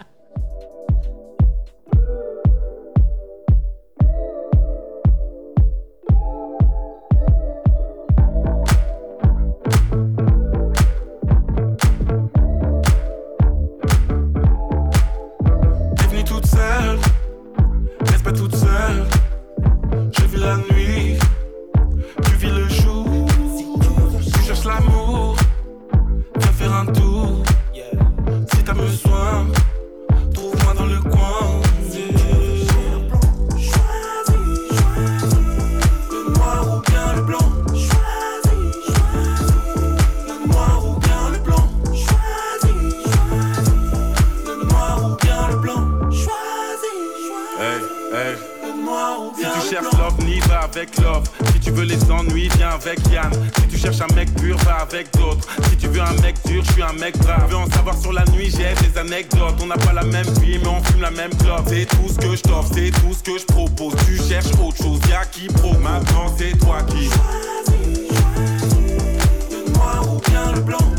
Si 50.75 51.59
tu 51.61 51.71
veux 51.71 51.85
les 51.85 52.11
ennuis, 52.11 52.49
viens 52.57 52.71
avec 52.71 52.99
Yann. 53.09 53.31
Si 53.31 53.67
tu 53.67 53.77
cherches 53.77 54.01
un 54.01 54.13
mec 54.13 54.29
pur, 54.35 54.57
va 54.57 54.81
avec 54.81 55.07
d'autres. 55.15 55.47
Si 55.69 55.77
tu 55.77 55.87
veux 55.87 56.01
un 56.01 56.13
mec 56.21 56.35
dur, 56.45 56.61
je 56.65 56.73
suis 56.73 56.83
un 56.83 56.91
mec 56.91 57.17
brave. 57.19 57.49
Veux 57.49 57.55
en 57.55 57.69
savoir 57.69 57.97
sur 57.97 58.11
la 58.11 58.25
nuit, 58.25 58.51
j'ai 58.51 58.73
des 58.85 58.97
anecdotes. 58.97 59.55
On 59.61 59.67
n'a 59.67 59.77
pas 59.77 59.93
la 59.93 60.03
même 60.03 60.27
vie, 60.41 60.59
mais 60.61 60.67
on 60.67 60.83
fume 60.83 60.99
la 60.99 61.11
même 61.11 61.33
clope. 61.37 61.63
C'est 61.69 61.85
tout 61.85 62.09
ce 62.09 62.15
que 62.15 62.35
je 62.35 62.41
t'offre, 62.41 62.71
c'est 62.73 62.91
tout 62.91 63.13
ce 63.13 63.23
que 63.23 63.39
je 63.39 63.45
propose. 63.45 63.93
Tu 64.05 64.17
cherches 64.17 64.51
autre 64.61 64.83
chose, 64.83 64.99
y'a 65.09 65.23
qui 65.23 65.47
pro. 65.47 65.71
Maintenant, 65.79 66.35
c'est 66.37 66.57
toi 66.57 66.79
qui. 66.89 67.05
Choisis, 67.05 68.09
choisis, 68.09 69.51
le 69.51 69.71
noir 69.71 70.13
ou 70.13 70.19
bien 70.29 70.51
le 70.51 70.59
blanc. 70.59 70.94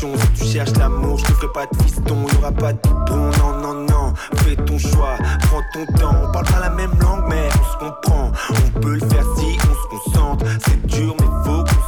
Si 0.00 0.06
tu 0.34 0.44
cherches 0.50 0.72
l'amour, 0.78 1.18
je 1.18 1.24
te 1.24 1.32
ferai 1.32 1.52
pas 1.52 1.66
de 1.66 1.82
fiston. 1.82 2.26
Y 2.32 2.36
aura 2.38 2.50
pas 2.52 2.72
de 2.72 2.78
bon, 3.06 3.30
non, 3.38 3.60
non, 3.60 3.74
non. 3.84 4.14
Fais 4.36 4.56
ton 4.56 4.78
choix, 4.78 5.18
prends 5.42 5.60
ton 5.74 5.84
temps. 5.92 6.16
On 6.24 6.32
parle 6.32 6.46
pas 6.46 6.60
la 6.60 6.70
même 6.70 6.92
langue, 7.02 7.24
mais 7.28 7.48
on 7.48 7.72
se 7.72 7.90
comprend. 7.90 8.32
On 8.48 8.80
peut 8.80 8.94
le 8.94 9.00
faire 9.00 9.24
si 9.36 9.58
on 9.58 9.74
se 9.74 10.04
concentre. 10.04 10.46
C'est 10.64 10.86
dur, 10.86 11.14
mais 11.20 11.26
faut 11.44 11.64
qu'on 11.64 11.79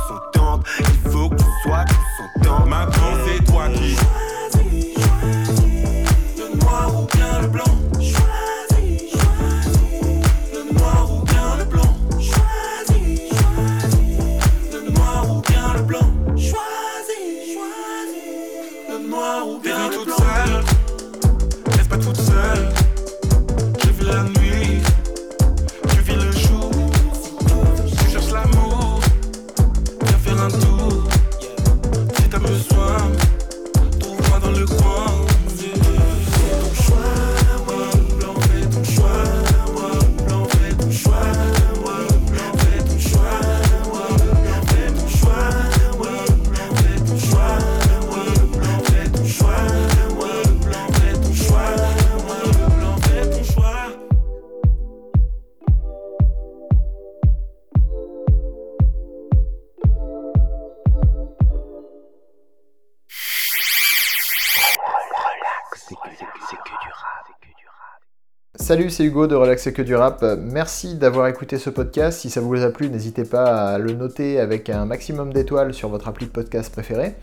Salut, 68.73 68.89
c'est 68.89 69.05
Hugo 69.05 69.27
de 69.27 69.35
Relax 69.35 69.67
et 69.67 69.75
que 69.75 69.83
du 69.83 69.95
rap. 69.95 70.25
Merci 70.39 70.95
d'avoir 70.95 71.27
écouté 71.27 71.59
ce 71.59 71.69
podcast. 71.69 72.21
Si 72.21 72.31
ça 72.31 72.41
vous 72.41 72.63
a 72.63 72.71
plu, 72.71 72.89
n'hésitez 72.89 73.25
pas 73.25 73.75
à 73.75 73.79
le 73.79 73.93
noter 73.93 74.41
avec 74.41 74.71
un 74.71 74.87
maximum 74.87 75.31
d'étoiles 75.31 75.75
sur 75.75 75.91
votre 75.91 76.09
appli 76.09 76.25
de 76.25 76.31
podcast 76.31 76.73
préféré. 76.73 77.15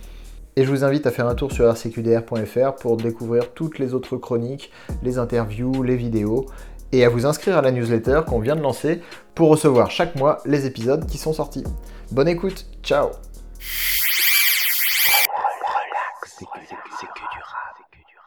Et 0.56 0.64
je 0.64 0.70
vous 0.70 0.84
invite 0.84 1.08
à 1.08 1.12
faire 1.12 1.26
un 1.26 1.34
tour 1.34 1.52
sur 1.52 1.68
rcqdr.fr 1.68 2.76
pour 2.80 2.98
découvrir 2.98 3.52
toutes 3.52 3.80
les 3.80 3.96
autres 3.96 4.16
chroniques, 4.16 4.72
les 5.02 5.18
interviews, 5.18 5.82
les 5.82 5.96
vidéos 5.96 6.46
et 6.92 7.04
à 7.04 7.10
vous 7.10 7.26
inscrire 7.26 7.58
à 7.58 7.64
la 7.64 7.72
newsletter 7.72 8.22
qu'on 8.28 8.40
vient 8.40 8.56
de 8.56 8.62
lancer 8.62 9.02
pour 9.34 9.50
recevoir 9.50 9.90
chaque 9.90 10.16
mois 10.18 10.44
les 10.46 10.68
épisodes 10.68 11.08
qui 11.08 11.18
sont 11.18 11.34
sortis. 11.34 11.64
Bonne 12.12 12.28
écoute, 12.28 12.68
ciao 12.84 13.10